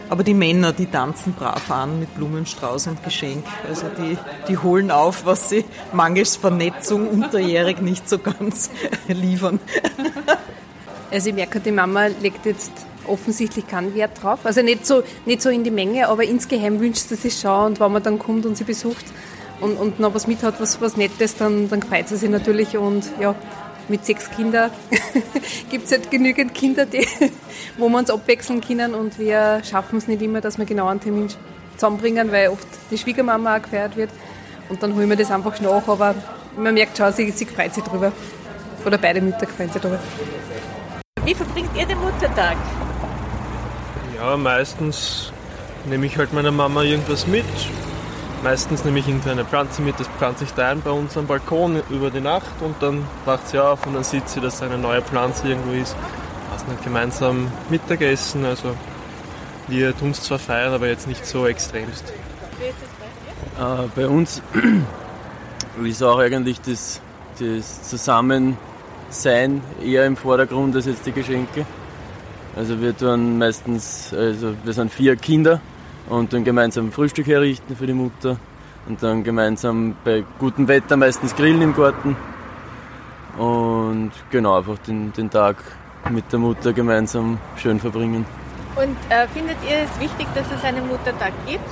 Aber 0.09 0.25
die 0.25 0.33
Männer, 0.33 0.73
die 0.73 0.87
tanzen 0.87 1.31
brav 1.31 1.71
an 1.71 2.01
mit 2.01 2.13
Blumenstrauß 2.15 2.87
und 2.87 3.01
Geschenk. 3.01 3.45
Also 3.69 3.87
die, 3.97 4.17
die 4.49 4.57
holen 4.57 4.91
auf, 4.91 5.25
was 5.25 5.49
sie 5.49 5.63
mangels 5.93 6.35
Vernetzung 6.35 7.07
unterjährig 7.07 7.79
nicht 7.79 8.09
so 8.09 8.17
ganz 8.17 8.71
liefern. 9.07 9.61
Also 11.09 11.29
ich 11.29 11.35
merke, 11.35 11.61
die 11.61 11.71
Mama 11.71 12.07
legt 12.07 12.45
jetzt 12.45 12.73
offensichtlich 13.07 13.67
keinen 13.67 13.95
Wert 13.95 14.21
drauf. 14.21 14.39
Also 14.43 14.61
nicht 14.61 14.85
so, 14.85 15.03
nicht 15.25 15.41
so 15.41 15.49
in 15.49 15.63
die 15.63 15.71
Menge, 15.71 16.07
aber 16.07 16.23
insgeheim 16.23 16.79
wünscht 16.79 17.09
sie 17.09 17.15
sich 17.15 17.39
schon 17.39 17.65
und 17.67 17.79
wenn 17.79 17.91
man 17.91 18.03
dann 18.03 18.19
kommt 18.19 18.45
und 18.45 18.57
sie 18.57 18.63
besucht 18.63 19.05
und, 19.59 19.77
und 19.77 19.99
noch 19.99 20.13
was 20.13 20.27
mit 20.27 20.43
hat, 20.43 20.59
was, 20.59 20.81
was 20.81 20.97
Nettes, 20.97 21.35
dann, 21.35 21.69
dann 21.69 21.81
freut 21.81 22.09
sie 22.09 22.17
sich 22.17 22.29
natürlich 22.29 22.77
und 22.77 23.05
ja, 23.19 23.35
mit 23.87 24.05
sechs 24.05 24.29
Kindern 24.31 24.71
gibt 25.69 25.85
es 25.85 25.91
halt 25.91 26.11
genügend 26.11 26.53
Kinder, 26.53 26.85
die, 26.85 27.07
wo 27.77 27.89
wir 27.89 27.97
uns 27.97 28.09
abwechseln 28.09 28.61
können 28.61 28.93
und 28.93 29.19
wir 29.19 29.61
schaffen 29.63 29.97
es 29.97 30.07
nicht 30.07 30.21
immer, 30.21 30.41
dass 30.41 30.57
wir 30.57 30.65
genau 30.65 30.87
einen 30.87 30.99
Termin 30.99 31.27
zusammenbringen, 31.75 32.31
weil 32.31 32.49
oft 32.49 32.67
die 32.89 32.97
Schwiegermama 32.97 33.57
auch 33.57 33.61
gefeiert 33.61 33.95
wird 33.95 34.09
und 34.69 34.81
dann 34.81 34.95
holen 34.95 35.09
wir 35.09 35.17
das 35.17 35.31
einfach 35.31 35.59
nach, 35.59 35.87
aber 35.87 36.15
man 36.57 36.73
merkt 36.73 36.97
schon, 36.97 37.11
sie, 37.13 37.31
sie 37.31 37.45
freut 37.45 37.73
sich 37.73 37.83
drüber. 37.83 38.11
Oder 38.85 38.97
beide 38.97 39.21
Mütter 39.21 39.47
freuen 39.47 39.71
sich 39.71 39.81
drüber. 39.81 39.99
Wie 41.23 41.35
verbringt 41.35 41.69
ihr 41.77 41.85
den 41.85 41.99
Muttertag? 41.99 42.57
Ja, 44.21 44.37
meistens 44.37 45.33
nehme 45.89 46.05
ich 46.05 46.15
halt 46.15 46.31
meiner 46.31 46.51
Mama 46.51 46.83
irgendwas 46.83 47.25
mit. 47.25 47.43
Meistens 48.43 48.85
nehme 48.85 48.99
ich 48.99 49.07
irgendeine 49.07 49.45
Pflanze 49.45 49.81
mit, 49.81 49.99
das 49.99 50.07
pflanze 50.09 50.43
ich 50.43 50.51
da 50.51 50.69
ein 50.69 50.81
bei 50.81 50.91
uns 50.91 51.17
am 51.17 51.25
Balkon 51.25 51.81
über 51.89 52.11
die 52.11 52.21
Nacht 52.21 52.61
und 52.61 52.75
dann 52.81 53.03
wacht 53.25 53.47
sie 53.49 53.57
auf 53.57 53.83
und 53.87 53.95
dann 53.95 54.03
sieht 54.03 54.29
sie, 54.29 54.39
dass 54.39 54.61
eine 54.61 54.77
neue 54.77 55.01
Pflanze 55.01 55.47
irgendwo 55.47 55.71
ist. 55.71 55.95
Lassen 56.51 56.65
dann 56.67 56.83
gemeinsam 56.83 57.51
Mittagessen, 57.71 58.45
also 58.45 58.75
wir 59.67 59.97
tun 59.97 60.11
es 60.11 60.21
zwar 60.21 60.37
feiern, 60.37 60.71
aber 60.75 60.87
jetzt 60.87 61.07
nicht 61.07 61.25
so 61.25 61.47
extremst. 61.47 62.13
Äh, 63.59 63.87
bei 63.95 64.07
uns 64.07 64.43
ist 65.83 66.03
auch 66.03 66.19
eigentlich 66.19 66.61
das, 66.61 67.01
das 67.39 67.89
Zusammen 67.89 68.55
sein 69.09 69.63
eher 69.83 70.05
im 70.05 70.15
Vordergrund 70.15 70.75
als 70.75 70.85
jetzt 70.85 71.07
die 71.07 71.11
Geschenke. 71.11 71.65
Also 72.55 72.81
wir 72.81 72.95
tun 72.97 73.37
meistens, 73.37 74.13
also 74.13 74.53
wir 74.63 74.73
sind 74.73 74.91
vier 74.91 75.15
Kinder 75.15 75.61
und 76.09 76.33
dann 76.33 76.43
gemeinsam 76.43 76.91
Frühstück 76.91 77.27
herrichten 77.27 77.75
für 77.75 77.87
die 77.87 77.93
Mutter 77.93 78.37
und 78.87 79.01
dann 79.01 79.23
gemeinsam 79.23 79.95
bei 80.03 80.23
gutem 80.39 80.67
Wetter 80.67 80.97
meistens 80.97 81.35
grillen 81.35 81.61
im 81.61 81.73
Garten 81.73 82.15
und 83.37 84.11
genau 84.29 84.57
einfach 84.57 84.77
den, 84.79 85.13
den 85.13 85.29
Tag 85.29 85.57
mit 86.09 86.31
der 86.31 86.39
Mutter 86.39 86.73
gemeinsam 86.73 87.39
schön 87.55 87.79
verbringen. 87.79 88.25
Und 88.75 88.97
äh, 89.09 89.27
findet 89.27 89.57
ihr 89.69 89.77
es 89.83 89.99
wichtig, 89.99 90.27
dass 90.33 90.45
es 90.55 90.63
einen 90.63 90.87
Muttertag 90.87 91.33
gibt? 91.45 91.63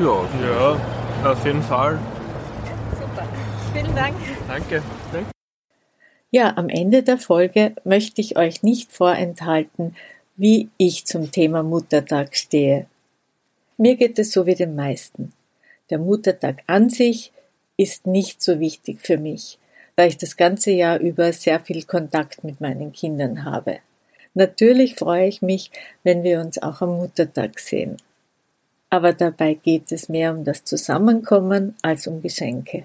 Ja, 0.00 0.04
ja, 0.04 1.30
auf 1.30 1.44
jeden 1.44 1.62
Fall. 1.62 1.98
Super. 2.92 3.26
Vielen 3.72 3.94
Dank. 3.94 4.14
Danke. 4.48 4.76
Danke. 4.76 4.97
Ja, 6.30 6.54
am 6.56 6.68
Ende 6.68 7.02
der 7.02 7.16
Folge 7.16 7.74
möchte 7.84 8.20
ich 8.20 8.36
euch 8.36 8.62
nicht 8.62 8.92
vorenthalten, 8.92 9.96
wie 10.36 10.68
ich 10.76 11.06
zum 11.06 11.32
Thema 11.32 11.62
Muttertag 11.62 12.36
stehe. 12.36 12.86
Mir 13.78 13.96
geht 13.96 14.18
es 14.18 14.32
so 14.32 14.44
wie 14.44 14.54
den 14.54 14.76
meisten. 14.76 15.32
Der 15.88 15.98
Muttertag 15.98 16.62
an 16.66 16.90
sich 16.90 17.32
ist 17.78 18.06
nicht 18.06 18.42
so 18.42 18.60
wichtig 18.60 19.00
für 19.00 19.16
mich, 19.16 19.58
da 19.96 20.04
ich 20.04 20.18
das 20.18 20.36
ganze 20.36 20.70
Jahr 20.70 20.98
über 20.98 21.32
sehr 21.32 21.60
viel 21.60 21.84
Kontakt 21.84 22.44
mit 22.44 22.60
meinen 22.60 22.92
Kindern 22.92 23.44
habe. 23.44 23.78
Natürlich 24.34 24.96
freue 24.96 25.28
ich 25.28 25.40
mich, 25.40 25.70
wenn 26.02 26.22
wir 26.24 26.40
uns 26.40 26.60
auch 26.60 26.82
am 26.82 26.98
Muttertag 26.98 27.58
sehen. 27.58 27.96
Aber 28.90 29.14
dabei 29.14 29.54
geht 29.54 29.90
es 29.92 30.10
mehr 30.10 30.32
um 30.32 30.44
das 30.44 30.64
Zusammenkommen 30.64 31.74
als 31.80 32.06
um 32.06 32.20
Geschenke. 32.20 32.84